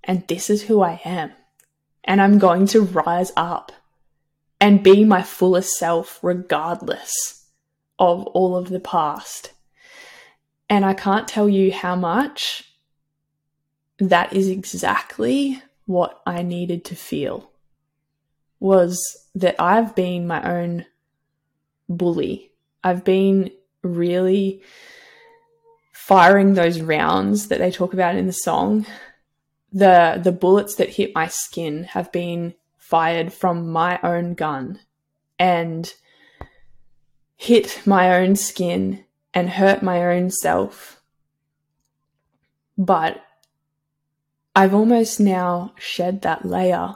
and 0.04 0.28
this 0.28 0.50
is 0.50 0.64
who 0.64 0.82
I 0.82 1.02
am. 1.04 1.32
And 2.04 2.22
I'm 2.22 2.40
going 2.40 2.66
to 2.68 2.82
rise 2.82 3.32
up 3.38 3.72
and 4.60 4.84
be 4.84 5.04
my 5.04 5.22
fullest 5.22 5.78
self 5.78 6.20
regardless 6.22 7.46
of 8.00 8.26
all 8.28 8.56
of 8.56 8.70
the 8.70 8.80
past. 8.80 9.52
And 10.70 10.86
I 10.86 10.94
can't 10.94 11.28
tell 11.28 11.50
you 11.50 11.72
how 11.72 11.96
much 11.96 12.64
that 14.00 14.34
is 14.34 14.48
exactly 14.48 15.62
what 15.86 16.22
I 16.26 16.42
needed 16.42 16.86
to 16.86 16.96
feel 16.96 17.52
was 18.60 19.00
that 19.36 19.56
I've 19.60 19.96
been 19.96 20.26
my 20.26 20.42
own 20.44 20.86
bully. 21.98 22.52
I've 22.84 23.04
been 23.04 23.52
really 23.84 24.62
firing 25.92 26.54
those 26.54 26.82
rounds 26.82 27.48
that 27.48 27.60
they 27.60 27.72
talk 27.72 27.94
about 27.94 28.16
in 28.16 28.28
the 28.28 28.34
song. 28.34 28.86
The 29.72 30.20
the 30.22 30.32
bullets 30.32 30.76
that 30.76 30.90
hit 30.90 31.16
my 31.16 31.28
skin 31.28 31.86
have 31.86 32.12
been 32.12 32.56
fired 32.78 33.32
from 33.32 33.72
my 33.72 34.00
own 34.04 34.34
gun 34.34 34.80
and 35.40 35.94
hit 37.38 37.82
my 37.86 38.20
own 38.20 38.36
skin 38.36 39.06
and 39.34 39.50
hurt 39.50 39.82
my 39.82 40.04
own 40.16 40.30
self. 40.30 41.02
But 42.78 43.24
I've 44.56 44.74
almost 44.74 45.20
now 45.20 45.74
shed 45.78 46.24
that 46.24 46.46
layer. 46.46 46.96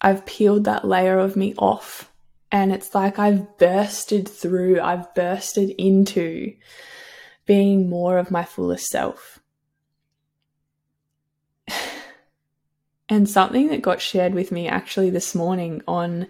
I've 0.00 0.26
peeled 0.26 0.64
that 0.64 0.84
layer 0.84 1.18
of 1.18 1.34
me 1.34 1.54
off 1.56 2.12
and 2.50 2.72
it's 2.72 2.94
like 2.94 3.18
I've 3.18 3.58
bursted 3.58 4.28
through, 4.28 4.80
I've 4.80 5.14
bursted 5.14 5.70
into 5.78 6.54
being 7.46 7.88
more 7.88 8.18
of 8.18 8.30
my 8.30 8.44
fullest 8.44 8.86
self. 8.86 9.40
And 13.10 13.26
something 13.26 13.68
that 13.68 13.80
got 13.80 14.02
shared 14.02 14.34
with 14.34 14.52
me 14.52 14.68
actually 14.68 15.08
this 15.08 15.34
morning 15.34 15.80
on 15.88 16.26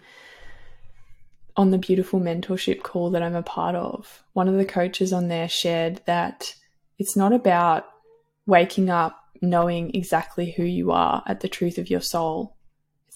on 1.56 1.72
the 1.72 1.78
beautiful 1.78 2.20
mentorship 2.20 2.84
call 2.84 3.10
that 3.10 3.22
I'm 3.22 3.34
a 3.34 3.42
part 3.42 3.74
of, 3.74 4.22
one 4.32 4.46
of 4.46 4.54
the 4.54 4.64
coaches 4.64 5.12
on 5.12 5.26
there 5.26 5.48
shared 5.48 6.00
that 6.06 6.54
it's 7.00 7.16
not 7.16 7.32
about 7.32 7.84
waking 8.46 8.90
up 8.90 9.18
knowing 9.42 9.92
exactly 9.92 10.52
who 10.52 10.62
you 10.62 10.92
are 10.92 11.24
at 11.26 11.40
the 11.40 11.48
truth 11.48 11.78
of 11.78 11.90
your 11.90 12.00
soul. 12.00 12.56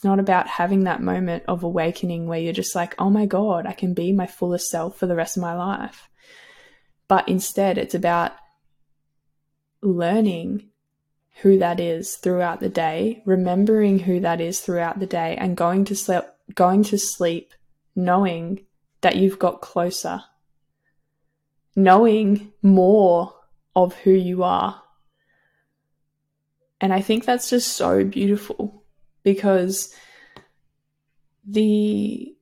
It's 0.02 0.04
not 0.04 0.18
about 0.18 0.48
having 0.48 0.82
that 0.82 1.00
moment 1.00 1.44
of 1.46 1.62
awakening 1.62 2.26
where 2.26 2.40
you're 2.40 2.52
just 2.52 2.74
like, 2.74 2.96
oh 2.98 3.08
my 3.08 3.24
God, 3.24 3.66
I 3.66 3.72
can 3.72 3.94
be 3.94 4.10
my 4.10 4.26
fullest 4.26 4.68
self 4.68 4.98
for 4.98 5.06
the 5.06 5.14
rest 5.14 5.36
of 5.36 5.42
my 5.44 5.54
life. 5.54 6.08
But 7.06 7.28
instead, 7.28 7.78
it's 7.78 7.94
about 7.94 8.32
learning 9.80 10.70
who 11.42 11.56
that 11.60 11.78
is 11.78 12.16
throughout 12.16 12.58
the 12.58 12.68
day, 12.68 13.22
remembering 13.26 14.00
who 14.00 14.18
that 14.18 14.40
is 14.40 14.60
throughout 14.60 14.98
the 14.98 15.06
day, 15.06 15.36
and 15.36 15.56
going 15.56 15.84
to 15.84 15.94
sleep, 15.94 16.24
going 16.52 16.82
to 16.82 16.98
sleep 16.98 17.54
knowing 17.94 18.66
that 19.02 19.14
you've 19.14 19.38
got 19.38 19.60
closer, 19.60 20.24
knowing 21.76 22.52
more 22.60 23.32
of 23.76 23.94
who 23.98 24.10
you 24.10 24.42
are. 24.42 24.82
And 26.80 26.92
I 26.92 27.02
think 27.02 27.24
that's 27.24 27.50
just 27.50 27.76
so 27.76 28.02
beautiful 28.02 28.81
because 29.22 29.94
the 31.46 32.34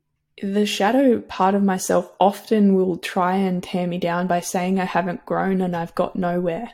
the 0.42 0.64
shadow 0.64 1.20
part 1.20 1.54
of 1.54 1.62
myself 1.62 2.10
often 2.18 2.74
will 2.74 2.96
try 2.96 3.36
and 3.36 3.62
tear 3.62 3.86
me 3.86 3.98
down 3.98 4.26
by 4.26 4.40
saying 4.40 4.80
I 4.80 4.84
haven't 4.84 5.26
grown 5.26 5.60
and 5.60 5.76
I've 5.76 5.94
got 5.94 6.16
nowhere 6.16 6.72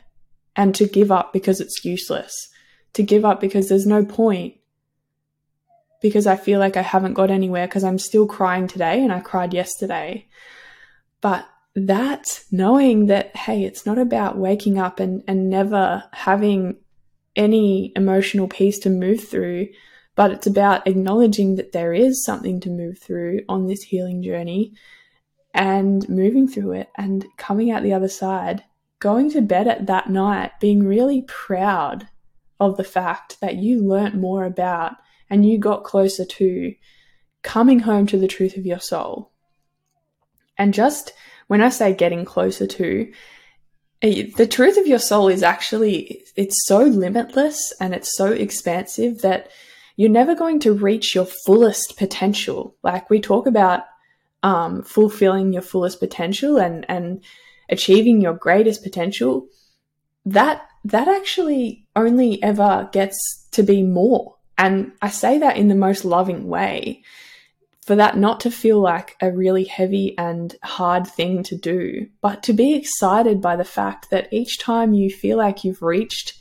and 0.55 0.73
to 0.75 0.87
give 0.87 1.11
up 1.11 1.33
because 1.33 1.59
it's 1.59 1.83
useless, 1.83 2.33
to 2.93 3.03
give 3.03 3.25
up 3.25 3.41
because 3.41 3.67
there's 3.67 3.85
no 3.85 4.05
point, 4.05 4.55
because 6.01 6.27
I 6.27 6.35
feel 6.35 6.59
like 6.59 6.77
I 6.77 6.81
haven't 6.81 7.13
got 7.13 7.29
anywhere 7.29 7.67
because 7.67 7.83
I'm 7.83 7.99
still 7.99 8.25
crying 8.25 8.67
today 8.67 9.03
and 9.03 9.11
I 9.11 9.19
cried 9.19 9.53
yesterday. 9.53 10.27
But 11.21 11.45
that 11.75 12.43
knowing 12.51 13.07
that, 13.07 13.35
hey, 13.35 13.63
it's 13.63 13.85
not 13.85 13.99
about 13.99 14.37
waking 14.37 14.79
up 14.79 14.99
and, 14.99 15.23
and 15.27 15.49
never 15.49 16.03
having 16.11 16.77
any 17.35 17.91
emotional 17.95 18.47
piece 18.47 18.79
to 18.79 18.89
move 18.89 19.23
through, 19.23 19.67
but 20.17 20.31
it's 20.31 20.47
about 20.47 20.87
acknowledging 20.87 21.55
that 21.55 21.71
there 21.71 21.93
is 21.93 22.25
something 22.25 22.59
to 22.59 22.69
move 22.69 22.97
through 22.97 23.39
on 23.47 23.67
this 23.67 23.83
healing 23.83 24.21
journey 24.21 24.73
and 25.53 26.09
moving 26.09 26.47
through 26.47 26.73
it 26.73 26.89
and 26.97 27.25
coming 27.37 27.71
out 27.71 27.83
the 27.83 27.93
other 27.93 28.09
side 28.09 28.63
going 28.99 29.29
to 29.31 29.41
bed 29.41 29.67
at 29.67 29.85
that 29.85 30.09
night 30.09 30.51
being 30.59 30.83
really 30.83 31.21
proud 31.27 32.09
of 32.59 32.77
the 32.77 32.83
fact 32.83 33.39
that 33.41 33.57
you 33.57 33.87
learnt 33.87 34.15
more 34.15 34.43
about 34.43 34.93
and 35.29 35.45
you 35.45 35.59
got 35.59 35.83
closer 35.83 36.25
to 36.25 36.73
coming 37.43 37.79
home 37.79 38.07
to 38.07 38.17
the 38.17 38.27
truth 38.27 38.57
of 38.57 38.65
your 38.65 38.79
soul. 38.79 39.31
And 40.57 40.73
just 40.73 41.13
when 41.45 41.61
I 41.61 41.69
say 41.69 41.93
getting 41.93 42.25
closer 42.25 42.65
to, 42.65 43.13
eh, 44.01 44.23
the 44.35 44.47
truth 44.47 44.77
of 44.77 44.87
your 44.87 44.97
soul 44.97 45.27
is 45.27 45.43
actually 45.43 46.23
it's 46.35 46.65
so 46.65 46.79
limitless 46.79 47.71
and 47.79 47.93
it's 47.93 48.17
so 48.17 48.31
expansive 48.31 49.21
that 49.21 49.51
you're 49.97 50.09
never 50.09 50.35
going 50.35 50.59
to 50.59 50.73
reach 50.73 51.15
your 51.15 51.25
fullest 51.25 51.97
potential. 51.97 52.75
Like 52.83 53.09
we 53.09 53.19
talk 53.19 53.47
about 53.47 53.81
um, 54.43 54.83
fulfilling 54.83 55.51
your 55.51 55.63
fullest 55.63 55.99
potential 55.99 56.57
and 56.57 56.85
and 56.87 57.23
achieving 57.69 58.21
your 58.21 58.33
greatest 58.33 58.83
potential, 58.83 59.47
that 60.25 60.61
that 60.85 61.07
actually 61.07 61.85
only 61.95 62.41
ever 62.41 62.87
gets 62.93 63.17
to 63.51 63.63
be 63.63 63.83
more. 63.83 64.35
And 64.57 64.93
I 65.01 65.09
say 65.09 65.39
that 65.39 65.57
in 65.57 65.67
the 65.67 65.75
most 65.75 66.05
loving 66.05 66.47
way. 66.47 67.03
For 67.85 67.95
that 67.95 68.17
not 68.17 68.41
to 68.41 68.51
feel 68.51 68.81
like 68.81 69.15
a 69.21 69.31
really 69.31 69.63
heavy 69.63 70.13
and 70.17 70.53
hard 70.61 71.07
thing 71.07 71.41
to 71.43 71.55
do, 71.55 72.07
but 72.21 72.43
to 72.43 72.51
be 72.51 72.75
excited 72.75 73.41
by 73.41 73.55
the 73.55 73.63
fact 73.63 74.09
that 74.09 74.27
each 74.33 74.59
time 74.59 74.93
you 74.93 75.09
feel 75.09 75.37
like 75.37 75.63
you've 75.63 75.81
reached 75.81 76.33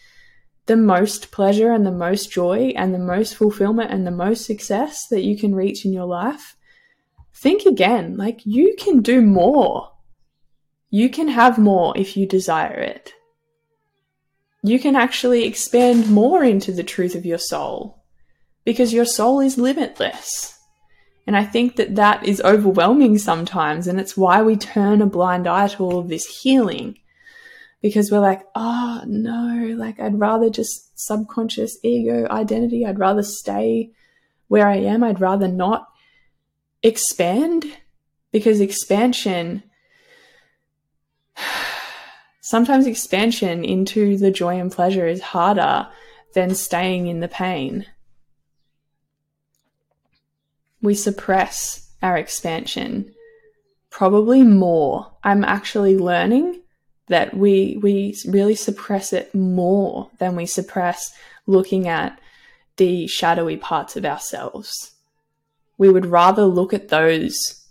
the 0.66 0.76
most 0.76 1.30
pleasure 1.30 1.72
and 1.72 1.86
the 1.86 1.92
most 1.92 2.30
joy 2.30 2.72
and 2.76 2.92
the 2.92 2.98
most 2.98 3.36
fulfillment 3.36 3.90
and 3.90 4.06
the 4.06 4.10
most 4.10 4.44
success 4.44 5.06
that 5.08 5.22
you 5.22 5.38
can 5.38 5.54
reach 5.54 5.84
in 5.84 5.92
your 5.92 6.06
life, 6.06 6.56
think 7.34 7.64
again 7.64 8.16
like 8.16 8.44
you 8.44 8.74
can 8.78 9.00
do 9.00 9.22
more. 9.22 9.92
You 10.90 11.08
can 11.08 11.28
have 11.28 11.58
more 11.58 11.96
if 11.96 12.16
you 12.16 12.26
desire 12.26 12.78
it. 12.78 13.12
You 14.62 14.80
can 14.80 14.96
actually 14.96 15.44
expand 15.44 16.10
more 16.10 16.42
into 16.42 16.72
the 16.72 16.82
truth 16.82 17.14
of 17.14 17.24
your 17.24 17.38
soul 17.38 18.02
because 18.64 18.92
your 18.92 19.04
soul 19.04 19.40
is 19.40 19.58
limitless. 19.58 20.58
And 21.26 21.36
I 21.36 21.44
think 21.44 21.76
that 21.76 21.96
that 21.96 22.26
is 22.26 22.40
overwhelming 22.40 23.18
sometimes. 23.18 23.86
And 23.86 24.00
it's 24.00 24.16
why 24.16 24.42
we 24.42 24.56
turn 24.56 25.02
a 25.02 25.06
blind 25.06 25.46
eye 25.46 25.68
to 25.68 25.84
all 25.84 25.98
of 25.98 26.08
this 26.08 26.40
healing 26.42 26.96
because 27.82 28.10
we're 28.10 28.20
like, 28.20 28.42
oh 28.54 29.02
no, 29.06 29.74
like 29.76 30.00
I'd 30.00 30.18
rather 30.18 30.50
just 30.50 30.98
subconscious 30.98 31.78
ego 31.82 32.26
identity. 32.30 32.84
I'd 32.84 32.98
rather 32.98 33.22
stay 33.22 33.92
where 34.48 34.68
I 34.68 34.76
am. 34.76 35.04
I'd 35.04 35.20
rather 35.20 35.48
not 35.48 35.88
expand 36.82 37.64
because 38.32 38.60
expansion 38.60 39.62
sometimes 42.40 42.86
expansion 42.86 43.64
into 43.64 44.16
the 44.16 44.30
joy 44.30 44.58
and 44.58 44.72
pleasure 44.72 45.06
is 45.06 45.20
harder 45.20 45.88
than 46.34 46.54
staying 46.54 47.06
in 47.06 47.20
the 47.20 47.28
pain. 47.28 47.86
We 50.82 50.94
suppress 50.94 51.90
our 52.02 52.16
expansion 52.16 53.12
probably 53.90 54.42
more. 54.42 55.10
I'm 55.24 55.42
actually 55.42 55.96
learning 55.96 56.60
that 57.08 57.36
we 57.36 57.78
we 57.82 58.16
really 58.26 58.54
suppress 58.54 59.12
it 59.12 59.34
more 59.34 60.10
than 60.18 60.36
we 60.36 60.46
suppress 60.46 61.12
looking 61.46 61.88
at 61.88 62.18
the 62.76 63.06
shadowy 63.06 63.56
parts 63.56 63.96
of 63.96 64.04
ourselves. 64.04 64.92
We 65.78 65.88
would 65.88 66.06
rather 66.06 66.44
look 66.44 66.72
at 66.72 66.88
those 66.88 67.66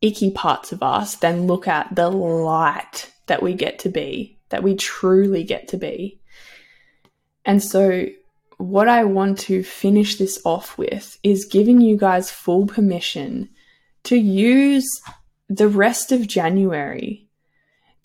icky 0.00 0.30
parts 0.30 0.72
of 0.72 0.82
us 0.82 1.16
than 1.16 1.46
look 1.46 1.68
at 1.68 1.94
the 1.94 2.10
light 2.10 3.10
that 3.26 3.42
we 3.42 3.54
get 3.54 3.78
to 3.80 3.88
be, 3.88 4.38
that 4.50 4.62
we 4.62 4.74
truly 4.74 5.44
get 5.44 5.68
to 5.68 5.76
be. 5.76 6.20
And 7.44 7.62
so, 7.62 8.06
what 8.58 8.88
I 8.88 9.04
want 9.04 9.38
to 9.40 9.62
finish 9.62 10.16
this 10.16 10.40
off 10.44 10.78
with 10.78 11.18
is 11.22 11.44
giving 11.44 11.80
you 11.80 11.96
guys 11.96 12.30
full 12.30 12.66
permission 12.66 13.50
to 14.04 14.16
use 14.16 14.88
the 15.48 15.68
rest 15.68 16.10
of 16.10 16.26
January 16.26 17.25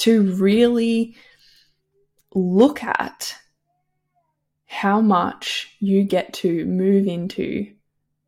to 0.02 0.34
really 0.34 1.16
look 2.34 2.84
at 2.84 3.36
how 4.66 5.02
much 5.02 5.76
you 5.80 6.04
get 6.04 6.34
to 6.34 6.66
move 6.66 7.06
into 7.06 7.68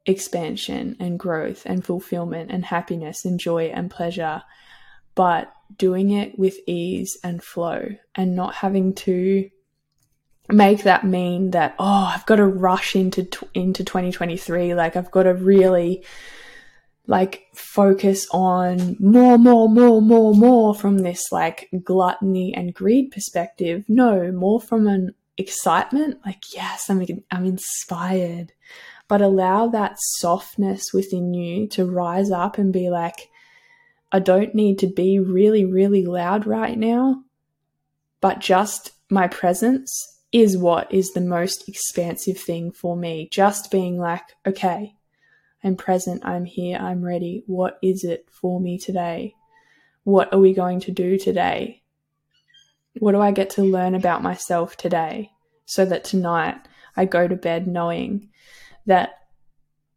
expansion 0.06 0.96
and 1.00 1.18
growth 1.18 1.64
and 1.66 1.86
fulfillment 1.86 2.52
and 2.52 2.66
happiness 2.66 3.26
and 3.26 3.40
joy 3.40 3.66
and 3.68 3.90
pleasure, 3.90 4.44
but 5.16 5.54
doing 5.78 6.12
it 6.12 6.38
with 6.38 6.58
ease 6.68 7.18
and 7.24 7.44
flow 7.44 7.88
and 8.14 8.36
not 8.36 8.56
having 8.56 8.94
to 8.94 9.50
make 10.50 10.84
that 10.84 11.06
mean 11.06 11.52
that 11.52 11.74
oh 11.80 12.12
I've 12.14 12.26
got 12.26 12.36
to 12.36 12.46
rush 12.46 12.98
into 12.98 13.26
into 13.54 13.86
2023 13.86 14.76
like 14.76 14.98
I've 14.98 15.10
got 15.10 15.24
to 15.24 15.34
really 15.34 16.04
like 17.06 17.48
focus 17.54 18.28
on 18.32 18.96
more 19.00 19.38
more 19.38 19.68
more 19.68 20.02
more 20.02 20.34
more 20.34 20.74
from 20.74 21.00
this 21.00 21.32
like 21.32 21.70
gluttony 21.84 22.54
and 22.54 22.74
greed 22.74 23.12
perspective 23.12 23.84
no 23.90 24.32
more 24.32 24.62
from 24.62 24.88
an 24.88 25.14
excitement 25.38 26.18
like 26.26 26.54
yes 26.54 26.90
I'm 26.90 27.06
I'm 27.30 27.46
inspired 27.46 28.54
but 29.10 29.22
allow 29.22 29.68
that 29.68 29.96
softness 30.00 30.94
within 30.94 31.34
you 31.34 31.68
to 31.68 31.86
rise 31.86 32.32
up 32.32 32.58
and 32.58 32.72
be 32.72 32.90
like 32.90 33.30
I 34.14 34.20
don't 34.20 34.54
need 34.54 34.78
to 34.80 34.88
be 34.88 35.18
really, 35.18 35.66
really 35.66 36.06
loud 36.06 36.46
right 36.46 36.78
now, 36.78 37.24
but 38.22 38.38
just 38.38 38.92
my 39.10 39.28
presence 39.28 39.92
is 40.32 40.56
what 40.56 40.94
is 40.94 41.12
the 41.12 41.22
most 41.22 41.68
expansive 41.68 42.38
thing 42.38 42.72
for 42.72 42.96
me. 42.96 43.28
Just 43.32 43.72
being 43.72 43.98
like, 43.98 44.22
okay, 44.46 44.96
I'm 45.64 45.76
present, 45.76 46.26
I'm 46.26 46.46
here, 46.46 46.78
I'm 46.78 47.04
ready. 47.04 47.44
What 47.48 47.80
is 47.82 48.04
it 48.04 48.28
for 48.30 48.60
me 48.60 48.78
today? 48.78 49.34
What 50.04 50.34
are 50.34 50.40
we 50.40 50.54
going 50.54 50.82
to 50.82 50.92
do 50.92 51.18
today? 51.18 51.82
What 53.00 53.14
do 53.14 53.22
I 53.22 53.32
get 53.32 53.52
to 53.52 53.64
learn 53.64 53.96
about 53.96 54.22
myself 54.22 54.76
today? 54.76 55.32
So 55.66 55.86
that 55.86 56.04
tonight 56.04 56.58
I 56.98 57.06
go 57.06 57.28
to 57.28 57.36
bed 57.36 57.68
knowing 57.68 58.30
that 58.86 59.20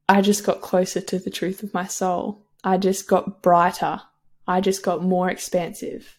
I 0.08 0.22
just 0.22 0.44
got 0.44 0.60
closer 0.60 1.00
to 1.00 1.18
the 1.18 1.30
truth 1.30 1.62
of 1.64 1.74
my 1.74 1.86
soul. 1.86 2.46
I 2.62 2.78
just 2.78 3.08
got 3.08 3.42
brighter. 3.42 4.00
I 4.46 4.60
just 4.60 4.82
got 4.84 5.02
more 5.02 5.28
expansive. 5.30 6.18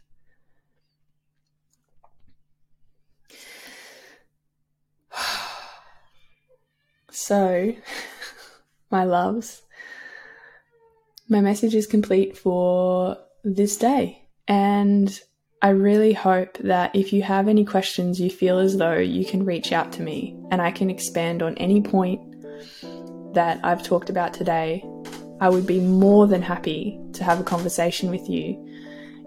So, 7.09 7.73
my 8.89 9.03
loves, 9.03 9.63
my 11.29 11.41
message 11.41 11.75
is 11.75 11.87
complete 11.87 12.37
for 12.37 13.17
this 13.43 13.77
day. 13.77 14.27
And 14.47 15.19
I 15.61 15.69
really 15.69 16.13
hope 16.13 16.57
that 16.59 16.95
if 16.95 17.11
you 17.11 17.23
have 17.23 17.47
any 17.47 17.65
questions, 17.65 18.19
you 18.19 18.29
feel 18.29 18.59
as 18.59 18.77
though 18.77 18.97
you 18.97 19.25
can 19.25 19.43
reach 19.43 19.71
out 19.71 19.91
to 19.93 20.01
me 20.01 20.39
and 20.51 20.61
I 20.61 20.71
can 20.71 20.89
expand 20.89 21.41
on 21.41 21.57
any 21.57 21.81
point 21.81 22.21
that 23.33 23.59
I've 23.63 23.83
talked 23.83 24.09
about 24.09 24.33
today. 24.33 24.85
I 25.41 25.49
would 25.49 25.67
be 25.67 25.79
more 25.79 26.27
than 26.27 26.41
happy 26.41 26.99
to 27.13 27.23
have 27.23 27.39
a 27.39 27.43
conversation 27.43 28.09
with 28.09 28.29
you. 28.29 28.63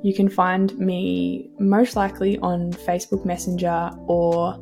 You 0.02 0.14
can 0.14 0.28
find 0.28 0.76
me 0.78 1.50
most 1.58 1.96
likely 1.96 2.38
on 2.38 2.72
Facebook 2.72 3.24
Messenger 3.24 3.90
or 4.06 4.58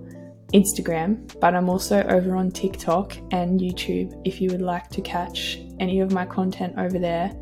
Instagram, 0.52 1.38
but 1.40 1.54
I'm 1.54 1.68
also 1.68 2.02
over 2.04 2.34
on 2.36 2.50
TikTok 2.50 3.16
and 3.32 3.60
YouTube 3.60 4.20
if 4.24 4.40
you 4.40 4.50
would 4.50 4.62
like 4.62 4.88
to 4.90 5.02
catch 5.02 5.58
any 5.78 6.00
of 6.00 6.12
my 6.12 6.24
content 6.24 6.74
over 6.78 6.98
there. 6.98 7.32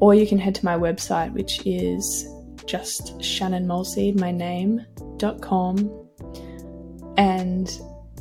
Or 0.00 0.14
you 0.14 0.26
can 0.26 0.38
head 0.38 0.54
to 0.56 0.64
my 0.64 0.76
website, 0.76 1.32
which 1.32 1.64
is 1.66 2.28
just 2.66 3.22
Shannon 3.22 3.66
Malseed, 3.66 4.18
my 4.18 4.30
name.com. 4.30 6.08
And 7.16 7.70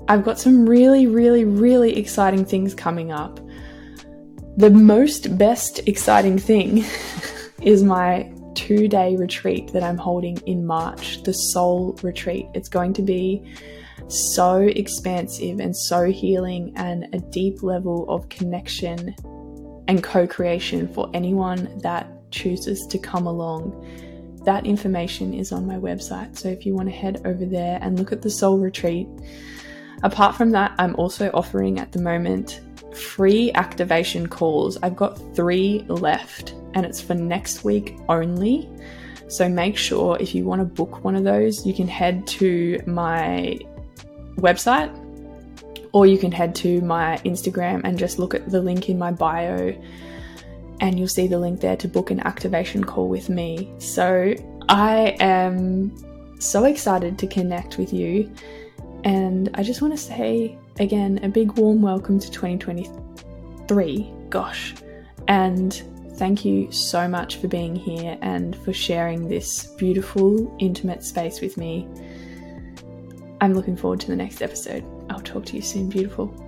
I've 0.08 0.24
got 0.24 0.40
some 0.40 0.68
really, 0.68 1.08
really, 1.08 1.46
really 1.46 1.98
exciting 1.98 2.46
things 2.46 2.74
coming 2.74 3.12
up. 3.12 3.40
The 4.58 4.70
most 4.70 5.38
best 5.38 5.80
exciting 5.88 6.38
thing 6.38 6.86
is 7.62 7.84
my 7.84 8.32
two 8.56 8.88
day 8.88 9.16
retreat 9.16 9.72
that 9.74 9.84
I'm 9.84 9.98
holding 9.98 10.38
in 10.46 10.66
March, 10.66 11.24
the 11.24 11.34
Soul 11.34 11.98
Retreat. 12.02 12.48
It's 12.54 12.70
going 12.70 12.94
to 12.94 13.02
be 13.02 13.44
so 14.08 14.58
expansive 14.60 15.60
and 15.60 15.76
so 15.76 16.06
healing 16.12 16.74
and 16.76 17.08
a 17.14 17.20
deep 17.20 17.64
level 17.64 18.06
of 18.10 18.30
connection 18.30 19.16
and 19.88 20.04
co 20.04 20.28
creation 20.28 20.88
for 20.94 21.10
anyone 21.14 21.80
that 21.80 22.08
chooses 22.32 22.86
to 22.88 22.98
come 22.98 23.28
along. 23.28 23.74
That 24.46 24.66
information 24.66 25.34
is 25.34 25.52
on 25.52 25.66
my 25.66 25.76
website. 25.76 26.38
So 26.38 26.50
if 26.50 26.66
you 26.66 26.76
want 26.76 26.90
to 26.90 26.96
head 26.96 27.22
over 27.26 27.46
there 27.46 27.80
and 27.82 27.98
look 27.98 28.12
at 28.12 28.22
the 28.22 28.30
Soul 28.30 28.60
Retreat, 28.60 29.08
apart 30.04 30.36
from 30.36 30.52
that, 30.52 30.74
I'm 30.78 30.96
also 30.96 31.32
offering 31.34 31.80
at 31.80 31.92
the 31.92 32.02
moment 32.02 32.62
free 32.96 33.52
activation 33.54 34.28
calls. 34.28 34.78
I've 34.84 34.96
got 34.96 35.20
three 35.36 35.84
left 35.88 36.54
and 36.74 36.86
it's 36.86 37.02
for 37.02 37.16
next 37.16 37.64
week 37.64 37.98
only. 38.08 38.70
So 39.28 39.50
make 39.50 39.76
sure 39.76 40.18
if 40.20 40.36
you 40.36 40.46
want 40.46 40.62
to 40.62 40.66
book 40.66 41.04
one 41.04 41.16
of 41.16 41.24
those, 41.24 41.66
you 41.66 41.74
can 41.74 41.88
head 41.88 42.28
to 42.28 42.82
my 42.86 43.58
website 44.38 44.94
or 45.92 46.06
you 46.06 46.18
can 46.18 46.32
head 46.32 46.54
to 46.56 46.82
my 46.82 47.18
Instagram 47.24 47.82
and 47.84 47.98
just 47.98 48.20
look 48.20 48.34
at 48.34 48.50
the 48.50 48.62
link 48.62 48.90
in 48.90 48.98
my 48.98 49.12
bio 49.12 49.74
and 50.82 51.00
you'll 51.00 51.08
see 51.08 51.28
the 51.28 51.40
link 51.40 51.62
there 51.62 51.78
to 51.78 51.88
book 51.88 52.12
an 52.12 52.20
activation 52.22 52.84
call 52.84 53.08
with 53.08 53.30
me. 53.30 53.74
So 53.80 54.34
I 54.68 55.16
am 55.20 55.96
so 56.42 56.66
excited 56.66 57.18
to 57.20 57.28
connect 57.28 57.78
with 57.78 57.94
you. 57.94 58.30
And 59.04 59.50
I 59.54 59.64
just 59.64 59.82
want 59.82 59.94
to 59.94 59.98
say 59.98 60.58
again 60.80 61.20
a 61.24 61.30
big 61.30 61.54
warm 61.54 61.82
welcome 61.82 62.20
to 62.20 62.30
2023. 62.30 64.14
Gosh. 64.30 64.76
And 65.28 65.82
thank 66.18 66.44
you 66.44 66.72
so 66.72 67.08
much 67.08 67.38
for 67.38 67.48
being 67.48 67.76
here 67.76 68.18
and 68.22 68.56
for 68.58 68.74
sharing 68.74 69.30
this 69.30 69.68
beautiful, 69.78 70.54
intimate 70.60 71.04
space 71.04 71.42
with 71.42 71.58
me. 71.58 71.88
I'm 73.42 73.54
looking 73.54 73.76
forward 73.76 74.00
to 74.02 74.08
the 74.08 74.16
next 74.16 74.42
episode. 74.42 74.84
I'll 75.10 75.20
talk 75.20 75.46
to 75.46 75.56
you 75.56 75.62
soon, 75.62 75.90
beautiful. 75.90 76.45